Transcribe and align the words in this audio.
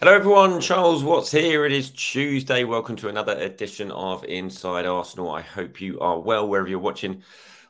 Hello, 0.00 0.14
everyone. 0.14 0.60
Charles 0.60 1.02
Watts 1.02 1.32
here. 1.32 1.66
It 1.66 1.72
is 1.72 1.90
Tuesday. 1.90 2.62
Welcome 2.62 2.94
to 2.98 3.08
another 3.08 3.36
edition 3.36 3.90
of 3.90 4.22
Inside 4.22 4.86
Arsenal. 4.86 5.28
I 5.28 5.40
hope 5.40 5.80
you 5.80 5.98
are 5.98 6.20
well 6.20 6.46
wherever 6.46 6.68
you're 6.68 6.78
watching 6.78 7.24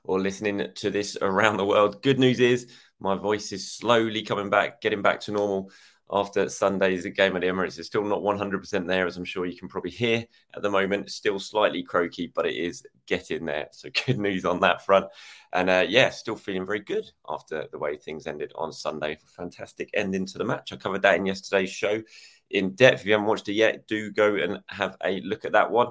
or 0.05 0.21
listening 0.21 0.67
to 0.75 0.91
this 0.91 1.17
around 1.23 1.57
the 1.57 1.65
world. 1.65 2.03
Good 2.03 2.19
news 2.19 2.39
is 2.39 2.71
my 3.01 3.15
voice 3.15 3.51
is 3.51 3.73
slowly 3.73 4.25
coming 4.25 4.51
back, 4.51 4.83
getting 4.83 5.01
back 5.01 5.21
to 5.21 5.33
normal 5.33 5.71
after 6.11 6.49
Sunday's 6.49 7.05
game 7.07 7.37
at 7.37 7.43
the 7.43 7.49
Emirates. 7.49 7.79
It's 7.79 7.87
still 7.87 8.05
not 8.05 8.23
100% 8.23 8.87
there, 8.87 9.07
as 9.07 9.17
I'm 9.17 9.25
sure 9.25 9.47
you 9.47 9.59
can 9.59 9.69
probably 9.69 9.91
hear 9.91 10.25
at 10.55 10.63
the 10.63 10.71
moment. 10.71 11.11
Still 11.11 11.39
slightly 11.39 11.83
croaky, 11.83 12.33
but 12.35 12.47
it 12.47 12.57
is 12.57 12.87
getting 13.07 13.45
there. 13.45 13.69
So 13.73 13.91
good 14.07 14.19
news 14.19 14.45
on 14.45 14.61
that 14.61 14.85
front. 14.85 15.07
And 15.53 15.69
uh, 15.69 15.87
yeah, 15.89 16.11
still 16.11 16.37
feeling 16.37 16.67
very 16.67 16.81
good 16.81 17.11
after 17.29 17.67
the 17.71 17.79
way 17.79 17.97
things 17.97 18.27
ended 18.27 18.53
on 18.55 18.73
Sunday. 18.73 19.19
Fantastic 19.37 19.91
ending 19.95 20.27
to 20.27 20.39
the 20.39 20.45
match. 20.45 20.73
I 20.73 20.77
covered 20.77 21.03
that 21.03 21.17
in 21.17 21.27
yesterday's 21.27 21.71
show 21.71 22.03
in 22.51 22.75
depth. 22.75 23.01
If 23.01 23.07
you 23.07 23.13
haven't 23.13 23.27
watched 23.27 23.49
it 23.49 23.55
yet, 23.55 23.87
do 23.87 24.11
go 24.11 24.35
and 24.37 24.63
have 24.69 24.97
a 25.05 25.21
look 25.21 25.45
at 25.45 25.53
that 25.53 25.71
one. 25.71 25.89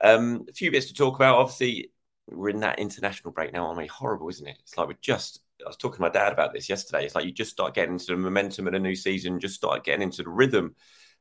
Um, 0.00 0.46
a 0.48 0.52
few 0.52 0.70
bits 0.70 0.86
to 0.86 0.94
talk 0.94 1.16
about. 1.16 1.36
Obviously, 1.36 1.90
we're 2.26 2.50
in 2.50 2.60
that 2.60 2.78
international 2.78 3.32
break 3.32 3.52
now. 3.52 3.70
I 3.70 3.76
mean, 3.76 3.88
horrible, 3.88 4.28
isn't 4.28 4.46
it? 4.46 4.58
It's 4.60 4.76
like 4.76 4.88
we're 4.88 4.96
just. 5.00 5.40
I 5.64 5.68
was 5.68 5.76
talking 5.76 5.96
to 5.96 6.02
my 6.02 6.08
dad 6.08 6.32
about 6.32 6.52
this 6.52 6.68
yesterday. 6.68 7.04
It's 7.04 7.14
like 7.14 7.24
you 7.24 7.32
just 7.32 7.50
start 7.50 7.74
getting 7.74 7.94
into 7.94 8.06
the 8.06 8.16
momentum 8.16 8.66
of 8.66 8.74
a 8.74 8.78
new 8.78 8.94
season, 8.94 9.40
just 9.40 9.54
start 9.54 9.84
getting 9.84 10.02
into 10.02 10.22
the 10.22 10.30
rhythm 10.30 10.74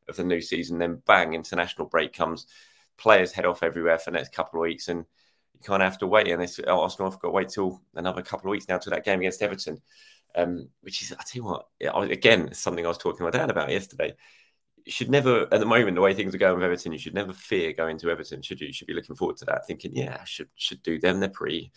of 0.08 0.16
the 0.16 0.24
new 0.24 0.42
season, 0.42 0.78
then 0.78 1.02
bang, 1.06 1.34
international 1.34 1.88
break 1.88 2.14
comes. 2.14 2.48
Players 2.98 3.32
head 3.32 3.46
off 3.46 3.64
everywhere 3.64 4.00
for 4.00 4.12
the 4.12 4.18
next 4.18 4.34
couple 4.34 4.60
of 4.60 4.64
weeks, 4.64 4.88
and 4.88 5.06
you 5.54 5.60
kind 5.64 5.84
of 5.84 5.90
have 5.90 6.00
to 6.00 6.08
wait. 6.08 6.28
And 6.28 6.42
this 6.42 6.60
oh, 6.66 6.82
Arsenal 6.82 7.12
have 7.12 7.20
got 7.20 7.30
to 7.30 7.34
wait 7.34 7.50
till 7.50 7.82
another 7.96 8.22
couple 8.22 8.50
of 8.50 8.52
weeks 8.52 8.68
now 8.68 8.80
to 8.80 8.90
that 8.90 9.06
game 9.06 9.20
against 9.20 9.42
Everton, 9.42 9.82
um, 10.36 10.70
which 10.82 11.02
is 11.02 11.12
I 11.12 11.24
tell 11.24 11.26
you 11.34 11.44
what, 11.44 12.12
again, 12.12 12.54
something 12.54 12.86
I 12.86 12.90
was 12.90 12.98
talking 12.98 13.20
to 13.20 13.24
my 13.26 13.30
dad 13.30 13.52
about 13.52 13.70
yesterday 13.72 14.16
should 14.88 15.10
never, 15.10 15.42
at 15.52 15.60
the 15.60 15.66
moment, 15.66 15.96
the 15.96 16.02
way 16.02 16.14
things 16.14 16.34
are 16.34 16.38
going 16.40 16.56
with 16.56 16.64
Everton, 16.64 16.92
you 16.92 16.98
should 16.98 17.14
never 17.14 17.34
fear 17.34 17.74
going 17.74 17.98
to 18.00 18.10
Everton, 18.10 18.42
should 18.42 18.62
you? 18.62 18.68
You 18.68 18.74
should 18.74 18.88
be 18.88 18.94
looking 18.94 19.16
forward 19.16 19.38
to 19.38 19.46
that, 19.46 19.68
thinking, 19.68 19.96
yeah, 19.96 20.18
I 20.22 20.26
should 20.26 20.50
should 20.56 20.82
do 20.84 21.00
them. 21.00 21.20
They're 21.20 21.30
pretty 21.30 21.72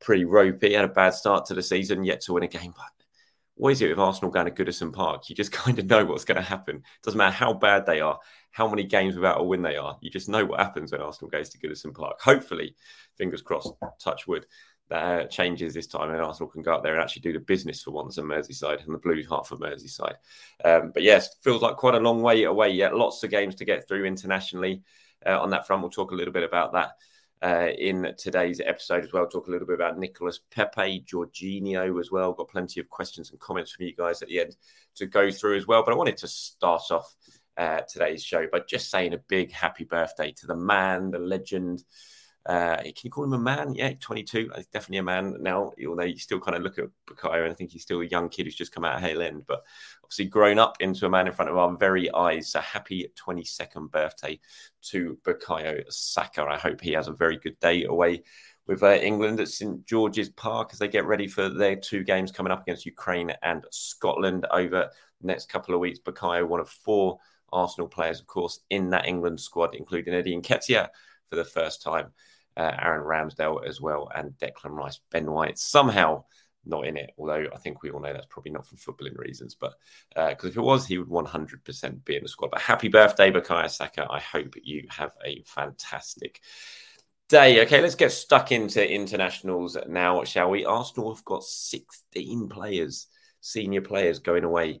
pretty 0.00 0.24
ropey. 0.24 0.74
Had 0.74 0.84
a 0.84 0.88
bad 0.88 1.14
start 1.14 1.46
to 1.46 1.54
the 1.54 1.62
season, 1.62 2.04
yet 2.04 2.20
to 2.22 2.32
win 2.32 2.42
a 2.42 2.48
game. 2.48 2.72
But 2.76 3.06
what 3.54 3.72
is 3.72 3.82
it 3.82 3.90
with 3.90 3.98
Arsenal 3.98 4.30
going 4.30 4.52
to 4.52 4.64
Goodison 4.64 4.92
Park? 4.92 5.28
You 5.28 5.36
just 5.36 5.52
kind 5.64 5.78
of 5.78 5.86
know 5.86 6.04
what's 6.04 6.24
going 6.24 6.36
to 6.36 6.42
happen. 6.42 6.82
Doesn't 7.02 7.18
matter 7.18 7.34
how 7.34 7.52
bad 7.52 7.86
they 7.86 8.00
are, 8.00 8.18
how 8.50 8.68
many 8.68 8.84
games 8.84 9.14
without 9.14 9.40
a 9.40 9.44
win 9.44 9.62
they 9.62 9.76
are. 9.76 9.98
You 10.00 10.10
just 10.10 10.28
know 10.28 10.44
what 10.44 10.60
happens 10.60 10.92
when 10.92 11.02
Arsenal 11.02 11.30
goes 11.30 11.50
to 11.50 11.58
Goodison 11.58 11.94
Park. 11.94 12.20
Hopefully, 12.20 12.74
fingers 13.16 13.42
crossed, 13.42 13.72
touch 13.98 14.26
wood 14.26 14.46
that 14.90 15.04
uh, 15.04 15.24
changes 15.28 15.72
this 15.72 15.86
time 15.86 16.10
and 16.10 16.20
Arsenal 16.20 16.50
can 16.50 16.62
go 16.62 16.74
out 16.74 16.82
there 16.82 16.94
and 16.94 17.02
actually 17.02 17.22
do 17.22 17.32
the 17.32 17.38
business 17.38 17.82
for 17.82 17.92
once 17.92 18.18
on 18.18 18.24
Merseyside 18.24 18.84
and 18.84 18.92
the 18.92 18.98
blue 18.98 19.22
half 19.30 19.52
of 19.52 19.60
Merseyside. 19.60 20.16
Um, 20.64 20.90
but 20.92 21.04
yes, 21.04 21.36
feels 21.42 21.62
like 21.62 21.76
quite 21.76 21.94
a 21.94 22.00
long 22.00 22.22
way 22.22 22.42
away 22.42 22.70
yet. 22.70 22.96
Lots 22.96 23.22
of 23.22 23.30
games 23.30 23.54
to 23.56 23.64
get 23.64 23.86
through 23.86 24.04
internationally. 24.04 24.82
Uh, 25.24 25.40
on 25.40 25.50
that 25.50 25.66
front, 25.66 25.82
we'll 25.82 25.90
talk 25.90 26.10
a 26.10 26.14
little 26.16 26.32
bit 26.32 26.42
about 26.42 26.72
that 26.72 26.90
uh, 27.42 27.68
in 27.78 28.14
today's 28.18 28.60
episode 28.60 29.04
as 29.04 29.12
well. 29.12 29.28
Talk 29.28 29.46
a 29.46 29.50
little 29.50 29.66
bit 29.66 29.76
about 29.76 29.98
Nicolas 29.98 30.40
Pepe, 30.50 31.04
Jorginho 31.06 32.00
as 32.00 32.10
well. 32.10 32.32
Got 32.32 32.48
plenty 32.48 32.80
of 32.80 32.88
questions 32.88 33.30
and 33.30 33.38
comments 33.38 33.70
from 33.70 33.86
you 33.86 33.94
guys 33.94 34.22
at 34.22 34.28
the 34.28 34.40
end 34.40 34.56
to 34.96 35.06
go 35.06 35.30
through 35.30 35.56
as 35.56 35.68
well. 35.68 35.84
But 35.84 35.92
I 35.92 35.96
wanted 35.96 36.16
to 36.18 36.28
start 36.28 36.82
off 36.90 37.14
uh, 37.56 37.82
today's 37.88 38.24
show 38.24 38.46
by 38.50 38.60
just 38.68 38.90
saying 38.90 39.14
a 39.14 39.18
big 39.18 39.52
happy 39.52 39.84
birthday 39.84 40.32
to 40.32 40.46
the 40.46 40.56
man, 40.56 41.12
the 41.12 41.18
legend, 41.18 41.84
uh, 42.46 42.76
can 42.76 42.94
you 43.02 43.10
call 43.10 43.24
him 43.24 43.34
a 43.34 43.38
man? 43.38 43.74
Yeah, 43.74 43.92
22. 44.00 44.50
He's 44.56 44.66
definitely 44.66 44.98
a 44.98 45.02
man 45.02 45.36
now, 45.40 45.72
although 45.86 46.04
you 46.04 46.16
still 46.16 46.40
kind 46.40 46.56
of 46.56 46.62
look 46.62 46.78
at 46.78 46.86
Bukayo 47.06 47.42
and 47.42 47.52
I 47.52 47.54
think 47.54 47.70
he's 47.70 47.82
still 47.82 48.00
a 48.00 48.06
young 48.06 48.30
kid 48.30 48.46
who's 48.46 48.54
just 48.54 48.72
come 48.72 48.84
out 48.84 48.96
of 48.96 49.02
Hale 49.02 49.20
End, 49.20 49.44
but 49.46 49.62
obviously 50.02 50.24
grown 50.24 50.58
up 50.58 50.76
into 50.80 51.04
a 51.04 51.10
man 51.10 51.26
in 51.26 51.34
front 51.34 51.50
of 51.50 51.58
our 51.58 51.76
very 51.76 52.12
eyes. 52.14 52.50
So 52.50 52.60
happy 52.60 53.12
22nd 53.14 53.90
birthday 53.90 54.40
to 54.84 55.18
Bukayo 55.22 55.84
Saka. 55.92 56.44
I 56.44 56.56
hope 56.56 56.80
he 56.80 56.92
has 56.92 57.08
a 57.08 57.12
very 57.12 57.36
good 57.36 57.60
day 57.60 57.84
away 57.84 58.22
with 58.66 58.82
uh, 58.82 58.94
England 58.94 59.38
at 59.40 59.48
St 59.48 59.84
George's 59.86 60.30
Park 60.30 60.70
as 60.72 60.78
they 60.78 60.88
get 60.88 61.04
ready 61.04 61.28
for 61.28 61.50
their 61.50 61.76
two 61.76 62.04
games 62.04 62.32
coming 62.32 62.52
up 62.52 62.62
against 62.62 62.86
Ukraine 62.86 63.34
and 63.42 63.66
Scotland 63.70 64.46
over 64.50 64.88
the 65.20 65.26
next 65.26 65.50
couple 65.50 65.74
of 65.74 65.80
weeks. 65.80 65.98
Bukayo, 65.98 66.48
one 66.48 66.60
of 66.60 66.70
four 66.70 67.18
Arsenal 67.52 67.88
players, 67.88 68.18
of 68.18 68.26
course, 68.26 68.60
in 68.70 68.88
that 68.90 69.06
England 69.06 69.40
squad, 69.40 69.74
including 69.74 70.14
Eddie 70.14 70.36
Nketiah 70.36 70.88
for 71.28 71.36
the 71.36 71.44
first 71.44 71.82
time 71.82 72.12
uh, 72.60 72.76
Aaron 72.82 73.04
Ramsdale 73.04 73.66
as 73.66 73.80
well, 73.80 74.10
and 74.14 74.32
Declan 74.32 74.72
Rice. 74.72 75.00
Ben 75.10 75.30
White 75.30 75.58
somehow 75.58 76.24
not 76.66 76.86
in 76.86 76.96
it, 76.96 77.10
although 77.16 77.46
I 77.54 77.56
think 77.58 77.82
we 77.82 77.90
all 77.90 78.00
know 78.00 78.12
that's 78.12 78.26
probably 78.28 78.52
not 78.52 78.66
for 78.66 78.76
footballing 78.76 79.16
reasons. 79.16 79.56
But 79.58 79.74
because 80.10 80.44
uh, 80.44 80.48
if 80.48 80.56
it 80.56 80.60
was, 80.60 80.86
he 80.86 80.98
would 80.98 81.08
100% 81.08 82.04
be 82.04 82.16
in 82.16 82.22
the 82.22 82.28
squad. 82.28 82.50
But 82.50 82.60
happy 82.60 82.88
birthday, 82.88 83.30
Bukayo 83.30 83.70
Saka. 83.70 84.06
I 84.10 84.20
hope 84.20 84.54
you 84.62 84.86
have 84.90 85.12
a 85.24 85.42
fantastic 85.46 86.40
day. 87.28 87.62
Okay, 87.62 87.80
let's 87.80 87.94
get 87.94 88.12
stuck 88.12 88.52
into 88.52 88.86
internationals 88.86 89.78
now, 89.88 90.22
shall 90.24 90.50
we? 90.50 90.66
Arsenal 90.66 91.14
have 91.14 91.24
got 91.24 91.44
16 91.44 92.48
players, 92.48 93.06
senior 93.40 93.80
players, 93.80 94.18
going 94.18 94.44
away 94.44 94.80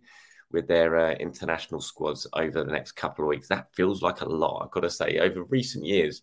with 0.52 0.66
their 0.66 0.96
uh, 0.98 1.12
international 1.12 1.80
squads 1.80 2.26
over 2.34 2.64
the 2.64 2.72
next 2.72 2.92
couple 2.92 3.24
of 3.24 3.28
weeks. 3.28 3.48
That 3.48 3.68
feels 3.74 4.02
like 4.02 4.20
a 4.20 4.28
lot, 4.28 4.62
I've 4.62 4.70
got 4.70 4.80
to 4.80 4.90
say. 4.90 5.18
Over 5.18 5.44
recent 5.44 5.86
years, 5.86 6.22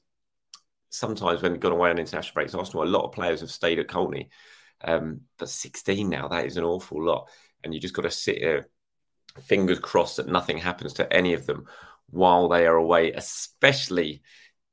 sometimes 0.90 1.42
when 1.42 1.56
gone 1.56 1.72
away 1.72 1.90
on 1.90 2.00
international 2.00 2.34
breaks, 2.34 2.54
Arsenal, 2.54 2.84
a 2.84 2.86
lot 2.86 3.06
of 3.06 3.12
players 3.12 3.42
have 3.42 3.52
stayed 3.52 3.80
at 3.80 3.88
Colney. 3.88 4.30
Um, 4.84 5.22
but 5.38 5.50
16 5.50 6.08
now, 6.08 6.28
that 6.28 6.46
is 6.46 6.58
an 6.58 6.64
awful 6.64 7.04
lot. 7.04 7.30
And 7.64 7.74
you 7.74 7.80
just 7.80 7.94
got 7.94 8.04
to 8.04 8.12
sit 8.12 8.42
fingers 9.44 9.80
crossed 9.80 10.18
that 10.18 10.28
nothing 10.28 10.58
happens 10.58 10.94
to 10.94 11.12
any 11.14 11.34
of 11.34 11.46
them 11.46 11.66
while 12.10 12.48
they 12.48 12.66
are 12.66 12.76
away, 12.76 13.12
especially 13.14 14.22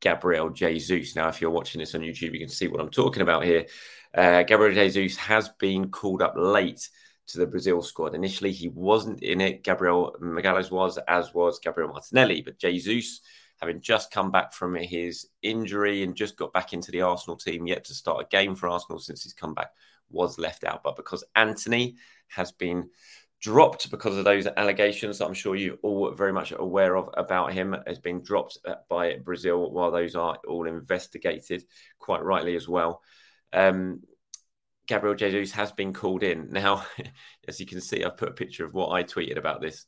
Gabriel 0.01 0.51
Jesus. 0.51 1.17
Now, 1.17 1.29
if 1.29 1.41
you're 1.41 1.51
watching 1.51 1.81
this 1.81 1.95
on 1.95 2.03
YouTube, 2.03 2.33
you 2.33 2.39
can 2.39 2.49
see 2.49 2.69
what 2.69 2.81
I'm 2.81 2.91
talking 2.91 3.23
about 3.23 3.45
here. 3.45 3.67
Uh, 4.15 4.43
Gabriel 4.43 4.75
Jesus 4.75 5.17
has 5.19 5.49
been 5.49 5.91
called 5.91 6.23
up 6.23 6.35
late 6.37 6.89
to 7.29 7.39
the 7.39 7.47
Brazil 7.47 7.83
squad. 7.83 8.15
Initially, 8.15 8.53
he 8.53 8.69
wasn't 8.69 9.23
in 9.23 9.41
it. 9.41 9.65
Gabriel 9.65 10.15
Magalhães 10.21 10.71
was, 10.71 10.99
as 11.09 11.33
was 11.35 11.59
Gabriel 11.59 11.91
Martinelli. 11.91 12.43
But 12.43 12.59
Jesus, 12.59 13.21
having 13.67 13.81
just 13.81 14.11
come 14.11 14.31
back 14.31 14.53
from 14.53 14.75
his 14.75 15.27
injury 15.43 16.03
and 16.03 16.15
just 16.15 16.37
got 16.37 16.53
back 16.53 16.73
into 16.73 16.91
the 16.91 17.03
Arsenal 17.03 17.37
team, 17.37 17.67
yet 17.67 17.85
to 17.85 17.95
start 17.95 18.25
a 18.25 18.29
game 18.29 18.55
for 18.55 18.69
Arsenal 18.69 18.99
since 18.99 19.23
he's 19.23 19.33
come 19.33 19.55
back, 19.55 19.71
was 20.11 20.39
left 20.39 20.65
out. 20.65 20.83
But 20.83 20.97
because 20.97 21.25
Antony 21.35 21.97
has 22.29 22.53
been 22.53 22.91
dropped 23.41 23.91
because 23.91 24.17
of 24.17 24.25
those 24.25 24.47
allegations 24.47 25.19
that 25.19 25.27
I'm 25.27 25.35
sure 25.35 25.55
you're 25.55 25.77
all 25.83 26.11
very 26.13 26.33
much 26.33 26.53
aware 26.57 26.97
of 26.97 27.11
about 27.15 27.53
him 27.53 27.77
has 27.87 27.99
been 27.99 28.23
dropped 28.23 28.57
by 28.89 29.17
Brazil 29.19 29.71
while 29.71 29.91
those 29.91 30.15
are 30.15 30.39
all 30.49 30.67
investigated, 30.67 31.65
quite 31.99 32.25
rightly 32.25 32.57
as 32.57 32.67
well. 32.67 33.03
Um, 33.53 34.01
Gabriel 34.87 35.15
Jesus 35.15 35.53
has 35.53 35.73
been 35.73 35.93
called 35.93 36.23
in. 36.23 36.51
Now, 36.51 36.87
as 37.49 37.61
you 37.61 37.67
can 37.67 37.81
see, 37.81 38.03
I've 38.03 38.17
put 38.17 38.31
a 38.31 38.33
picture 38.33 38.65
of 38.65 38.73
what 38.73 38.93
I 38.93 39.03
tweeted 39.03 39.37
about 39.37 39.61
this 39.61 39.85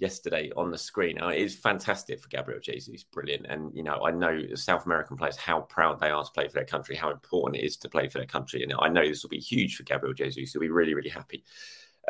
yesterday 0.00 0.50
on 0.56 0.70
the 0.70 0.78
screen. 0.78 1.18
It 1.18 1.38
is 1.38 1.54
fantastic 1.54 2.20
for 2.20 2.28
Gabriel 2.28 2.60
Jesus, 2.60 3.04
brilliant. 3.04 3.46
And, 3.46 3.70
you 3.74 3.82
know, 3.82 4.02
I 4.04 4.10
know 4.10 4.54
South 4.54 4.86
American 4.86 5.16
players, 5.16 5.36
how 5.36 5.60
proud 5.60 6.00
they 6.00 6.10
are 6.10 6.24
to 6.24 6.30
play 6.32 6.48
for 6.48 6.54
their 6.54 6.64
country, 6.64 6.96
how 6.96 7.10
important 7.10 7.62
it 7.62 7.66
is 7.66 7.76
to 7.78 7.88
play 7.88 8.08
for 8.08 8.18
their 8.18 8.26
country. 8.26 8.62
And 8.62 8.72
I 8.80 8.88
know 8.88 9.06
this 9.06 9.22
will 9.22 9.30
be 9.30 9.38
huge 9.38 9.76
for 9.76 9.82
Gabriel 9.82 10.14
Jesus. 10.14 10.52
He'll 10.52 10.60
be 10.60 10.70
really, 10.70 10.94
really 10.94 11.10
happy. 11.10 11.44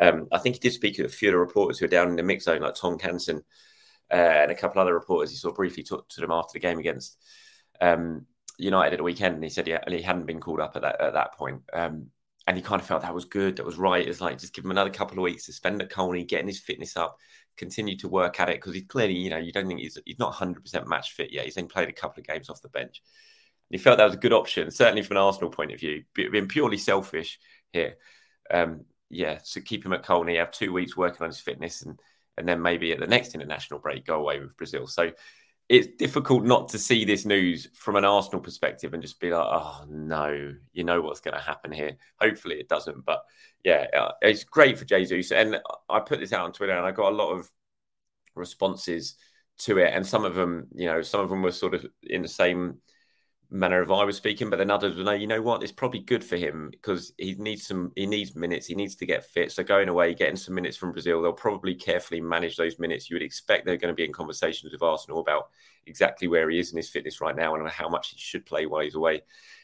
Um, 0.01 0.27
I 0.31 0.37
think 0.39 0.55
he 0.55 0.59
did 0.59 0.73
speak 0.73 0.95
to 0.95 1.05
a 1.05 1.09
few 1.09 1.29
of 1.29 1.33
the 1.33 1.39
reporters 1.39 1.77
who 1.77 1.85
are 1.85 1.89
down 1.89 2.09
in 2.09 2.15
the 2.15 2.23
mix 2.23 2.45
zone, 2.45 2.61
like 2.61 2.75
Tom 2.75 2.97
Canson 2.97 3.41
uh, 4.09 4.15
and 4.15 4.51
a 4.51 4.55
couple 4.55 4.81
other 4.81 4.93
reporters. 4.93 5.29
He 5.29 5.35
sort 5.35 5.51
of 5.51 5.57
briefly 5.57 5.83
talked 5.83 6.15
to 6.15 6.21
them 6.21 6.31
after 6.31 6.53
the 6.53 6.59
game 6.59 6.79
against 6.79 7.17
um, 7.81 8.25
United 8.57 8.93
at 8.93 8.97
the 8.97 9.03
weekend, 9.03 9.35
and 9.35 9.43
he 9.43 9.49
said 9.49 9.67
he, 9.67 9.75
he 9.89 10.01
hadn't 10.01 10.25
been 10.25 10.39
called 10.39 10.61
up 10.61 10.75
at 10.75 10.83
that 10.83 11.01
at 11.01 11.13
that 11.13 11.33
point. 11.33 11.61
Um, 11.73 12.07
and 12.47 12.57
he 12.57 12.63
kind 12.63 12.81
of 12.81 12.87
felt 12.87 13.03
that 13.03 13.13
was 13.13 13.25
good, 13.25 13.57
that 13.57 13.65
was 13.65 13.77
right. 13.77 14.07
It's 14.07 14.21
like 14.21 14.39
just 14.39 14.53
give 14.53 14.65
him 14.65 14.71
another 14.71 14.89
couple 14.89 15.17
of 15.17 15.23
weeks 15.23 15.45
to 15.45 15.53
spend 15.53 15.81
at 15.81 15.91
Colney, 15.91 16.23
getting 16.23 16.47
his 16.47 16.59
fitness 16.59 16.97
up, 16.97 17.17
continue 17.57 17.97
to 17.97 18.07
work 18.07 18.39
at 18.39 18.49
it 18.49 18.57
because 18.57 18.73
he's 18.73 18.85
clearly, 18.87 19.15
you 19.15 19.29
know, 19.29 19.37
you 19.37 19.51
don't 19.51 19.67
think 19.67 19.79
he's 19.79 19.97
he's 20.05 20.19
not 20.19 20.33
100% 20.33 20.87
match 20.87 21.11
fit 21.11 21.31
yet. 21.31 21.45
He's 21.45 21.57
only 21.57 21.69
played 21.69 21.89
a 21.89 21.93
couple 21.93 22.21
of 22.21 22.27
games 22.27 22.49
off 22.49 22.61
the 22.61 22.69
bench. 22.69 23.01
He 23.69 23.77
felt 23.77 23.97
that 23.97 24.05
was 24.05 24.15
a 24.15 24.17
good 24.17 24.33
option, 24.33 24.69
certainly 24.69 25.01
from 25.01 25.17
an 25.17 25.23
Arsenal 25.23 25.49
point 25.49 25.71
of 25.71 25.79
view. 25.79 26.03
Being 26.13 26.47
purely 26.47 26.77
selfish 26.77 27.39
here, 27.71 27.95
um, 28.51 28.85
yeah, 29.09 29.39
so 29.43 29.61
keep 29.61 29.85
him 29.85 29.93
at 29.93 30.03
Colney, 30.03 30.37
have 30.37 30.51
two 30.51 30.73
weeks 30.73 30.97
working 30.97 31.23
on 31.23 31.29
his 31.29 31.39
fitness, 31.39 31.81
and 31.83 31.99
and 32.37 32.47
then 32.47 32.61
maybe 32.61 32.91
at 32.91 32.99
the 32.99 33.07
next 33.07 33.35
international 33.35 33.79
break 33.79 34.05
go 34.05 34.15
away 34.15 34.39
with 34.39 34.57
Brazil. 34.57 34.87
So 34.87 35.11
it's 35.71 35.95
difficult 35.95 36.43
not 36.43 36.67
to 36.67 36.77
see 36.77 37.05
this 37.05 37.23
news 37.23 37.69
from 37.73 37.95
an 37.95 38.03
Arsenal 38.03 38.41
perspective 38.41 38.93
and 38.93 39.01
just 39.01 39.21
be 39.21 39.31
like, 39.31 39.47
oh 39.49 39.85
no, 39.87 40.53
you 40.73 40.83
know 40.83 40.99
what's 40.99 41.21
going 41.21 41.33
to 41.33 41.39
happen 41.39 41.71
here. 41.71 41.95
Hopefully 42.19 42.55
it 42.55 42.67
doesn't, 42.67 43.05
but 43.05 43.23
yeah, 43.63 43.87
uh, 43.97 44.11
it's 44.21 44.43
great 44.43 44.77
for 44.77 44.83
Jesus. 44.83 45.31
And 45.31 45.61
I 45.87 46.01
put 46.01 46.19
this 46.19 46.33
out 46.33 46.43
on 46.43 46.51
Twitter, 46.51 46.75
and 46.75 46.85
I 46.85 46.91
got 46.91 47.13
a 47.13 47.15
lot 47.15 47.31
of 47.31 47.49
responses 48.35 49.15
to 49.59 49.77
it, 49.77 49.93
and 49.93 50.05
some 50.05 50.25
of 50.25 50.35
them, 50.35 50.67
you 50.75 50.87
know, 50.87 51.01
some 51.01 51.21
of 51.21 51.29
them 51.29 51.41
were 51.41 51.53
sort 51.53 51.73
of 51.73 51.85
in 52.03 52.21
the 52.21 52.27
same 52.27 52.81
manner 53.51 53.81
of 53.81 53.91
I 53.91 54.05
was 54.05 54.15
speaking, 54.15 54.49
but 54.49 54.57
then 54.57 54.71
others 54.71 54.95
will 54.95 55.03
know, 55.03 55.11
you 55.11 55.27
know 55.27 55.41
what, 55.41 55.61
it's 55.61 55.73
probably 55.73 55.99
good 55.99 56.23
for 56.23 56.37
him 56.37 56.69
because 56.71 57.13
he 57.17 57.35
needs 57.35 57.67
some, 57.67 57.91
he 57.97 58.05
needs 58.05 58.33
minutes, 58.33 58.65
he 58.65 58.75
needs 58.75 58.95
to 58.95 59.05
get 59.05 59.25
fit. 59.25 59.51
So 59.51 59.61
going 59.61 59.89
away, 59.89 60.13
getting 60.13 60.37
some 60.37 60.55
minutes 60.55 60.77
from 60.77 60.93
Brazil, 60.93 61.21
they'll 61.21 61.33
probably 61.33 61.75
carefully 61.75 62.21
manage 62.21 62.55
those 62.55 62.79
minutes. 62.79 63.09
You 63.09 63.15
would 63.15 63.23
expect 63.23 63.65
they're 63.65 63.75
going 63.75 63.93
to 63.93 63.95
be 63.95 64.05
in 64.05 64.13
conversations 64.13 64.71
with 64.71 64.81
Arsenal 64.81 65.19
about 65.19 65.49
exactly 65.85 66.29
where 66.29 66.49
he 66.49 66.59
is 66.59 66.71
in 66.71 66.77
his 66.77 66.89
fitness 66.89 67.19
right 67.19 67.35
now 67.35 67.53
and 67.55 67.67
how 67.69 67.89
much 67.89 68.11
he 68.11 68.17
should 68.17 68.45
play 68.45 68.65
while 68.65 68.83
he's 68.83 68.95
away. 68.95 69.21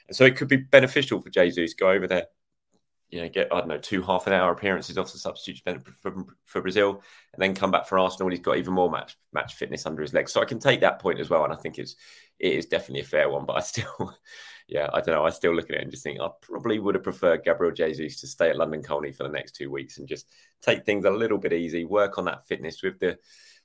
And 0.07 0.15
so 0.15 0.25
it 0.25 0.35
could 0.35 0.49
be 0.49 0.57
beneficial 0.57 1.21
for 1.21 1.29
Jesus 1.29 1.73
go 1.73 1.89
over 1.89 2.07
there, 2.07 2.27
you 3.09 3.21
know, 3.21 3.29
get 3.29 3.47
I 3.53 3.59
don't 3.59 3.69
know 3.69 3.77
two 3.77 4.01
half 4.01 4.27
an 4.27 4.33
hour 4.33 4.51
appearances 4.51 4.97
off 4.97 5.11
the 5.11 5.17
substitute 5.17 5.61
for, 6.01 6.25
for 6.43 6.61
Brazil, 6.61 7.01
and 7.33 7.41
then 7.41 7.55
come 7.55 7.71
back 7.71 7.87
for 7.87 7.97
Arsenal. 7.97 8.29
He's 8.29 8.39
got 8.39 8.57
even 8.57 8.73
more 8.73 8.91
match 8.91 9.17
match 9.31 9.55
fitness 9.55 9.85
under 9.85 10.01
his 10.01 10.13
legs, 10.13 10.33
so 10.33 10.41
I 10.41 10.45
can 10.45 10.59
take 10.59 10.81
that 10.81 10.99
point 10.99 11.19
as 11.19 11.29
well. 11.29 11.43
And 11.43 11.53
I 11.53 11.55
think 11.55 11.79
it's 11.79 11.95
it 12.39 12.53
is 12.53 12.65
definitely 12.65 13.01
a 13.01 13.05
fair 13.05 13.29
one. 13.29 13.45
But 13.45 13.57
I 13.57 13.59
still, 13.61 14.15
yeah, 14.67 14.89
I 14.93 14.99
don't 14.99 15.15
know. 15.15 15.25
I 15.25 15.29
still 15.29 15.55
look 15.55 15.69
at 15.69 15.77
it 15.77 15.81
and 15.81 15.91
just 15.91 16.03
think 16.03 16.19
I 16.19 16.27
probably 16.41 16.79
would 16.79 16.95
have 16.95 17.03
preferred 17.03 17.43
Gabriel 17.45 17.73
Jesus 17.73 18.19
to 18.21 18.27
stay 18.27 18.49
at 18.49 18.57
London 18.57 18.83
Colney 18.83 19.13
for 19.13 19.23
the 19.23 19.29
next 19.29 19.55
two 19.55 19.71
weeks 19.71 19.97
and 19.97 20.07
just 20.07 20.27
take 20.61 20.85
things 20.85 21.05
a 21.05 21.11
little 21.11 21.37
bit 21.37 21.53
easy, 21.53 21.85
work 21.85 22.17
on 22.17 22.25
that 22.25 22.45
fitness 22.47 22.83
with 22.83 22.99
the 22.99 23.17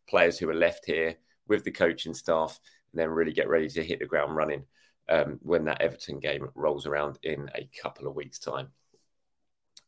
players 0.09 0.39
who 0.39 0.49
are 0.51 0.55
left 0.55 0.87
here, 0.87 1.17
with 1.49 1.65
the 1.65 1.71
coaching 1.73 2.15
staff, 2.15 2.61
and 2.93 3.01
then 3.01 3.09
really 3.09 3.33
get 3.33 3.49
ready 3.49 3.69
to 3.69 3.83
hit 3.83 3.99
the 3.99 4.07
ground 4.07 4.37
running 4.37 4.65
um, 5.09 5.41
when 5.43 5.65
that 5.65 5.81
Everton 5.81 6.21
game 6.21 6.49
rolls 6.55 6.87
around 6.87 7.19
in 7.25 7.51
a 7.57 7.69
couple 7.83 8.07
of 8.07 8.15
weeks' 8.15 8.39
time. 8.39 8.69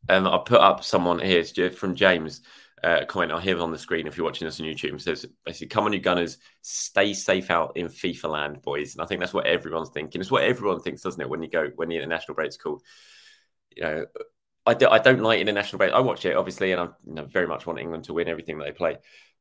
Um, 0.08 0.26
I 0.26 0.38
put 0.44 0.60
up 0.60 0.84
someone 0.84 1.18
here 1.18 1.44
from 1.70 1.94
James. 1.94 2.42
Uh, 2.82 3.04
comment 3.06 3.32
I 3.32 3.40
have 3.40 3.62
on 3.62 3.72
the 3.72 3.78
screen 3.78 4.06
if 4.06 4.16
you're 4.16 4.26
watching 4.26 4.46
us 4.46 4.60
on 4.60 4.66
YouTube. 4.66 4.94
It 4.94 5.00
says 5.00 5.24
basically, 5.46 5.68
"Come 5.68 5.84
on, 5.84 5.94
you 5.94 6.00
Gunners, 6.00 6.36
stay 6.60 7.14
safe 7.14 7.50
out 7.50 7.76
in 7.76 7.88
FIFA 7.88 8.30
land, 8.30 8.62
boys." 8.62 8.94
And 8.94 9.02
I 9.02 9.06
think 9.06 9.20
that's 9.20 9.32
what 9.32 9.46
everyone's 9.46 9.88
thinking. 9.88 10.20
It's 10.20 10.30
what 10.30 10.44
everyone 10.44 10.80
thinks, 10.80 11.00
doesn't 11.00 11.20
it? 11.20 11.28
When 11.28 11.42
you 11.42 11.48
go 11.48 11.70
when 11.76 11.88
the 11.88 11.96
international 11.96 12.34
break's 12.34 12.58
called, 12.58 12.82
you 13.74 13.82
know, 13.82 14.06
I, 14.66 14.74
do, 14.74 14.88
I 14.88 14.98
don't 14.98 15.20
like 15.20 15.40
international 15.40 15.78
break. 15.78 15.92
I 15.92 16.00
watch 16.00 16.26
it 16.26 16.36
obviously, 16.36 16.72
and 16.72 16.80
I 16.80 16.84
you 17.06 17.14
know, 17.14 17.24
very 17.24 17.46
much 17.46 17.66
want 17.66 17.78
England 17.78 18.04
to 18.04 18.14
win 18.14 18.28
everything 18.28 18.58
that 18.58 18.64
they 18.64 18.72
play, 18.72 18.98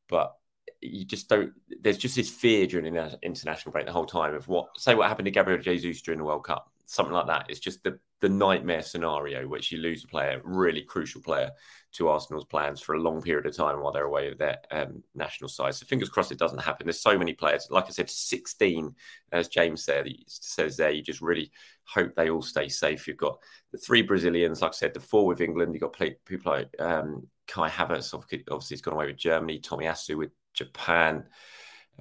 but 0.07 0.33
you 0.81 1.03
just 1.03 1.27
don't. 1.27 1.51
There's 1.81 1.97
just 1.97 2.15
this 2.15 2.29
fear 2.29 2.65
during 2.67 2.93
the 2.93 3.19
international 3.21 3.73
break 3.73 3.85
the 3.85 3.91
whole 3.91 4.05
time 4.05 4.35
of 4.35 4.47
what 4.47 4.79
say 4.79 4.95
what 4.95 5.09
happened 5.09 5.25
to 5.25 5.31
Gabriel 5.31 5.61
Jesus 5.61 6.01
during 6.01 6.19
the 6.19 6.25
World 6.25 6.45
Cup 6.45 6.72
something 6.85 7.13
like 7.13 7.27
that. 7.27 7.45
It's 7.49 7.59
just 7.59 7.83
the 7.83 7.99
the 8.23 8.29
nightmare 8.29 8.81
scenario 8.81 9.45
which 9.49 9.69
you 9.69 9.79
lose 9.79 10.05
a 10.05 10.07
player, 10.07 10.39
really 10.45 10.81
crucial 10.81 11.21
player 11.21 11.51
to 11.91 12.07
Arsenal's 12.07 12.45
plans 12.45 12.79
for 12.79 12.95
a 12.95 12.99
long 13.01 13.21
period 13.21 13.45
of 13.45 13.53
time 13.53 13.81
while 13.81 13.91
they're 13.91 14.05
away 14.05 14.29
with 14.29 14.37
their 14.37 14.59
um, 14.71 15.03
national 15.13 15.49
side. 15.49 15.75
So 15.75 15.85
fingers 15.85 16.07
crossed 16.07 16.31
it 16.31 16.39
doesn't 16.39 16.61
happen. 16.61 16.87
There's 16.87 17.01
so 17.01 17.17
many 17.17 17.33
players, 17.33 17.67
like 17.69 17.87
I 17.87 17.89
said, 17.89 18.09
16, 18.09 18.95
as 19.33 19.49
James 19.49 19.83
said, 19.83 20.07
says 20.27 20.77
there. 20.77 20.91
You 20.91 21.01
just 21.01 21.19
really 21.19 21.51
hope 21.83 22.15
they 22.15 22.29
all 22.29 22.41
stay 22.41 22.69
safe. 22.69 23.09
You've 23.09 23.17
got 23.17 23.39
the 23.73 23.77
three 23.77 24.01
Brazilians, 24.01 24.61
like 24.61 24.71
I 24.71 24.73
said, 24.73 24.93
the 24.93 25.01
four 25.01 25.25
with 25.25 25.41
England. 25.41 25.73
You've 25.73 25.81
got 25.81 26.15
people 26.23 26.53
like 26.53 26.69
um, 26.79 27.27
Kai 27.47 27.69
Havertz, 27.69 28.13
obviously 28.13 28.47
he's 28.69 28.81
gone 28.81 28.93
away 28.93 29.07
with 29.07 29.17
Germany. 29.17 29.59
Tommy 29.59 29.85
Tomiyasu 29.85 30.17
with 30.17 30.31
Japan. 30.53 31.25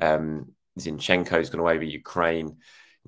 Um, 0.00 0.52
Zinchenko's 0.78 1.50
gone 1.50 1.60
away 1.60 1.78
with 1.78 1.88
Ukraine 1.88 2.58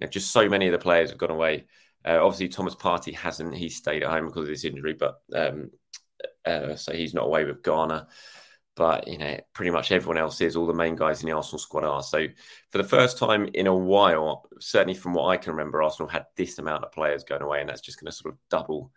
know, 0.01 0.07
just 0.09 0.33
so 0.33 0.49
many 0.49 0.67
of 0.67 0.73
the 0.73 0.79
players 0.79 1.11
have 1.11 1.19
gone 1.19 1.31
away. 1.31 1.67
Uh, 2.05 2.19
obviously, 2.23 2.49
Thomas 2.49 2.75
Partey 2.75 3.15
hasn't. 3.15 3.55
He 3.55 3.69
stayed 3.69 4.03
at 4.03 4.11
home 4.11 4.27
because 4.27 4.43
of 4.43 4.49
this 4.49 4.65
injury, 4.65 4.95
but 4.95 5.21
um, 5.35 5.71
uh, 6.45 6.77
so 6.77 6.93
he's 6.93 7.15
not 7.15 7.27
away 7.27 7.45
with 7.45 7.63
Ghana. 7.63 8.09
But 8.77 9.07
you 9.07 9.19
know, 9.19 9.39
pretty 9.53 9.71
much 9.71 9.93
everyone 9.93 10.19
else 10.19 10.41
is. 10.41 10.57
All 10.57 10.67
the 10.67 10.75
main 10.75 10.97
guys 10.97 11.23
in 11.23 11.29
the 11.29 11.37
Arsenal 11.37 11.61
squad 11.61 11.85
are. 11.85 12.03
So 12.03 12.27
for 12.71 12.79
the 12.79 12.85
first 12.85 13.19
time 13.19 13.49
in 13.55 13.67
a 13.67 13.75
while, 13.75 14.49
certainly 14.61 14.95
from 14.95 15.15
what 15.15 15.29
I 15.29 15.37
can 15.37 15.53
remember, 15.53 15.83
Arsenal 15.83 16.09
had 16.09 16.27
this 16.37 16.59
amount 16.59 16.85
of 16.85 16.93
players 16.93 17.25
going 17.25 17.43
away, 17.43 17.61
and 17.61 17.69
that's 17.69 17.81
just 17.81 18.01
going 18.01 18.11
to 18.11 18.17
sort 18.17 18.35
of 18.35 18.41
double 18.51 18.91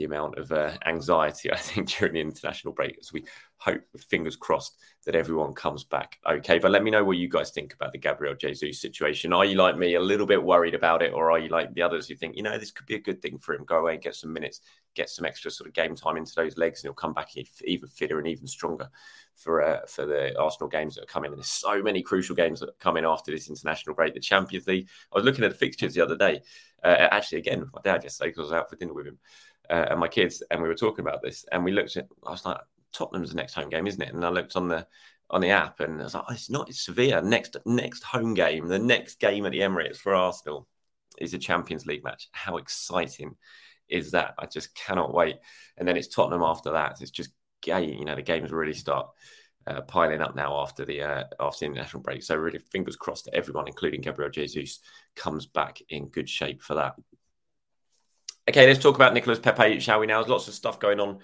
the 0.00 0.06
amount 0.06 0.38
of 0.38 0.50
uh, 0.50 0.72
anxiety, 0.86 1.52
I 1.52 1.56
think, 1.56 1.90
during 1.98 2.14
the 2.14 2.20
international 2.20 2.72
break 2.72 2.96
as 2.98 3.12
we 3.12 3.24
hope, 3.58 3.82
fingers 4.08 4.34
crossed, 4.34 4.78
that 5.04 5.14
everyone 5.14 5.52
comes 5.52 5.84
back 5.84 6.18
okay. 6.26 6.58
But 6.58 6.70
let 6.70 6.82
me 6.82 6.90
know 6.90 7.04
what 7.04 7.18
you 7.18 7.28
guys 7.28 7.50
think 7.50 7.74
about 7.74 7.92
the 7.92 7.98
Gabriel 7.98 8.34
Jesus 8.34 8.80
situation. 8.80 9.34
Are 9.34 9.44
you 9.44 9.56
like 9.56 9.76
me, 9.76 9.96
a 9.96 10.00
little 10.00 10.26
bit 10.26 10.42
worried 10.42 10.74
about 10.74 11.02
it, 11.02 11.12
or 11.12 11.30
are 11.30 11.38
you 11.38 11.50
like 11.50 11.74
the 11.74 11.82
others 11.82 12.08
who 12.08 12.14
think, 12.14 12.34
you 12.34 12.42
know, 12.42 12.56
this 12.56 12.70
could 12.70 12.86
be 12.86 12.94
a 12.94 13.00
good 13.00 13.20
thing 13.20 13.36
for 13.36 13.54
him? 13.54 13.64
Go 13.64 13.80
away 13.80 13.94
and 13.94 14.02
get 14.02 14.14
some 14.14 14.32
minutes, 14.32 14.62
get 14.94 15.10
some 15.10 15.26
extra 15.26 15.50
sort 15.50 15.68
of 15.68 15.74
game 15.74 15.94
time 15.94 16.16
into 16.16 16.32
those 16.34 16.56
legs, 16.56 16.80
and 16.80 16.88
he'll 16.88 16.94
come 16.94 17.12
back 17.12 17.28
even 17.36 17.88
fitter 17.90 18.18
and 18.18 18.26
even 18.26 18.46
stronger 18.46 18.88
for 19.36 19.62
uh, 19.62 19.80
for 19.86 20.06
the 20.06 20.38
Arsenal 20.38 20.70
games 20.70 20.94
that 20.94 21.02
are 21.02 21.06
coming. 21.06 21.30
And 21.30 21.38
there's 21.38 21.48
so 21.48 21.82
many 21.82 22.02
crucial 22.02 22.34
games 22.34 22.60
that 22.60 22.70
are 22.70 22.80
coming 22.80 23.04
after 23.04 23.30
this 23.30 23.50
international 23.50 23.94
break. 23.94 24.14
The 24.14 24.20
Champions 24.20 24.66
League. 24.66 24.88
I 25.12 25.18
was 25.18 25.26
looking 25.26 25.44
at 25.44 25.50
the 25.50 25.58
fixtures 25.58 25.92
the 25.92 26.00
other 26.00 26.16
day. 26.16 26.40
Uh, 26.82 27.08
actually, 27.10 27.38
again, 27.38 27.68
my 27.74 27.80
dad 27.84 28.02
yesterday 28.02 28.30
because 28.30 28.40
I 28.40 28.44
was 28.44 28.52
out 28.52 28.70
for 28.70 28.76
dinner 28.76 28.94
with 28.94 29.06
him 29.06 29.18
uh, 29.70 29.86
and 29.90 30.00
my 30.00 30.08
kids, 30.08 30.42
and 30.50 30.60
we 30.60 30.68
were 30.68 30.74
talking 30.74 31.04
about 31.04 31.22
this, 31.22 31.44
and 31.52 31.64
we 31.64 31.72
looked 31.72 31.96
at. 31.96 32.08
I 32.26 32.30
was 32.30 32.44
like, 32.44 32.58
Tottenham's 32.92 33.30
the 33.30 33.36
next 33.36 33.54
home 33.54 33.70
game, 33.70 33.86
isn't 33.86 34.02
it? 34.02 34.12
And 34.12 34.24
I 34.24 34.28
looked 34.28 34.56
on 34.56 34.68
the 34.68 34.86
on 35.30 35.40
the 35.40 35.50
app, 35.50 35.80
and 35.80 36.00
I 36.00 36.04
was 36.04 36.14
like, 36.14 36.24
oh, 36.28 36.32
it's 36.32 36.50
not. 36.50 36.68
It's 36.68 36.84
Sevilla 36.84 37.22
next 37.22 37.56
next 37.64 38.02
home 38.02 38.34
game. 38.34 38.66
The 38.66 38.78
next 38.78 39.20
game 39.20 39.46
at 39.46 39.52
the 39.52 39.60
Emirates 39.60 39.96
for 39.96 40.14
Arsenal 40.14 40.66
is 41.18 41.34
a 41.34 41.38
Champions 41.38 41.86
League 41.86 42.04
match. 42.04 42.28
How 42.32 42.56
exciting 42.56 43.36
is 43.88 44.10
that? 44.10 44.34
I 44.38 44.46
just 44.46 44.74
cannot 44.74 45.14
wait. 45.14 45.36
And 45.76 45.86
then 45.86 45.96
it's 45.96 46.08
Tottenham 46.08 46.42
after 46.42 46.72
that. 46.72 47.00
It's 47.00 47.10
just 47.10 47.30
game. 47.62 47.94
You 47.98 48.04
know, 48.04 48.16
the 48.16 48.22
games 48.22 48.50
really 48.50 48.74
start. 48.74 49.08
Uh, 49.66 49.82
piling 49.82 50.22
up 50.22 50.34
now 50.34 50.58
after 50.62 50.86
the 50.86 51.02
uh, 51.02 51.24
after 51.38 51.60
the 51.60 51.66
international 51.66 52.02
break. 52.02 52.22
So 52.22 52.34
really, 52.34 52.58
fingers 52.72 52.96
crossed 52.96 53.26
that 53.26 53.34
everyone, 53.34 53.68
including 53.68 54.00
Gabriel 54.00 54.30
Jesus, 54.30 54.80
comes 55.14 55.46
back 55.46 55.80
in 55.90 56.08
good 56.08 56.28
shape 56.30 56.62
for 56.62 56.74
that. 56.74 56.94
Okay, 58.50 58.66
let's 58.66 58.80
talk 58.80 58.96
about 58.96 59.14
Nicolas 59.14 59.38
Pepe, 59.38 59.78
shall 59.78 60.00
we 60.00 60.08
now? 60.08 60.18
There's 60.18 60.28
lots 60.28 60.48
of 60.48 60.54
stuff 60.54 60.80
going 60.80 60.98
on 60.98 61.18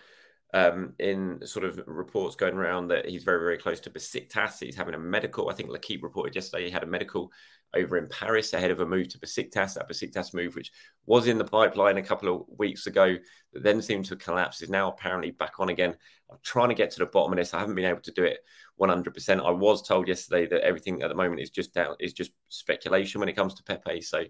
um, 0.55 0.93
in 1.01 1.45
sort 1.45 1.65
of 1.65 1.81
reports 1.89 2.37
going 2.37 2.55
around 2.55 2.87
that 2.87 3.09
he's 3.09 3.25
very, 3.25 3.41
very 3.41 3.59
close 3.59 3.81
to 3.81 3.91
Besiktas. 3.91 4.61
He's 4.61 4.77
having 4.77 4.95
a 4.95 4.99
medical. 5.01 5.51
I 5.51 5.55
think 5.55 5.69
L'Equipe 5.69 6.05
reported 6.05 6.37
yesterday 6.37 6.67
he 6.67 6.71
had 6.71 6.85
a 6.85 6.87
medical 6.87 7.33
over 7.75 7.99
in 7.99 8.07
Paris 8.07 8.53
ahead 8.53 8.71
of 8.71 8.79
a 8.79 8.87
move 8.87 9.09
to 9.09 9.19
Besiktas. 9.19 9.75
That 9.75 9.89
Besiktas 9.91 10.35
move, 10.35 10.55
which 10.55 10.71
was 11.07 11.27
in 11.27 11.37
the 11.37 11.45
pipeline 11.45 11.97
a 11.97 12.03
couple 12.03 12.33
of 12.33 12.59
weeks 12.61 12.87
ago, 12.87 13.17
that 13.53 13.63
then 13.65 13.83
seemed 13.83 14.05
to 14.05 14.15
collapse, 14.15 14.63
is 14.63 14.71
now 14.71 14.93
apparently 14.93 15.33
back 15.33 15.59
on 15.59 15.71
again. 15.71 15.97
I'm 16.31 16.39
trying 16.45 16.69
to 16.69 16.77
get 16.77 16.93
to 16.93 17.01
the 17.01 17.07
bottom 17.07 17.33
of 17.33 17.39
this. 17.39 17.55
I 17.55 17.59
haven't 17.59 17.75
been 17.75 17.87
able 17.87 18.03
to 18.03 18.13
do 18.13 18.23
it 18.23 18.39
100%. 18.81 19.45
I 19.45 19.51
was 19.51 19.83
told 19.83 20.07
yesterday 20.07 20.47
that 20.47 20.63
everything 20.63 21.03
at 21.03 21.09
the 21.09 21.17
moment 21.17 21.41
is 21.41 21.51
just 21.51 21.75
down 21.75 21.97
is 21.99 22.13
just 22.13 22.31
speculation 22.51 23.19
when 23.19 23.29
it 23.29 23.35
comes 23.35 23.55
to 23.55 23.65
Pepe. 23.65 24.01
So 24.03 24.23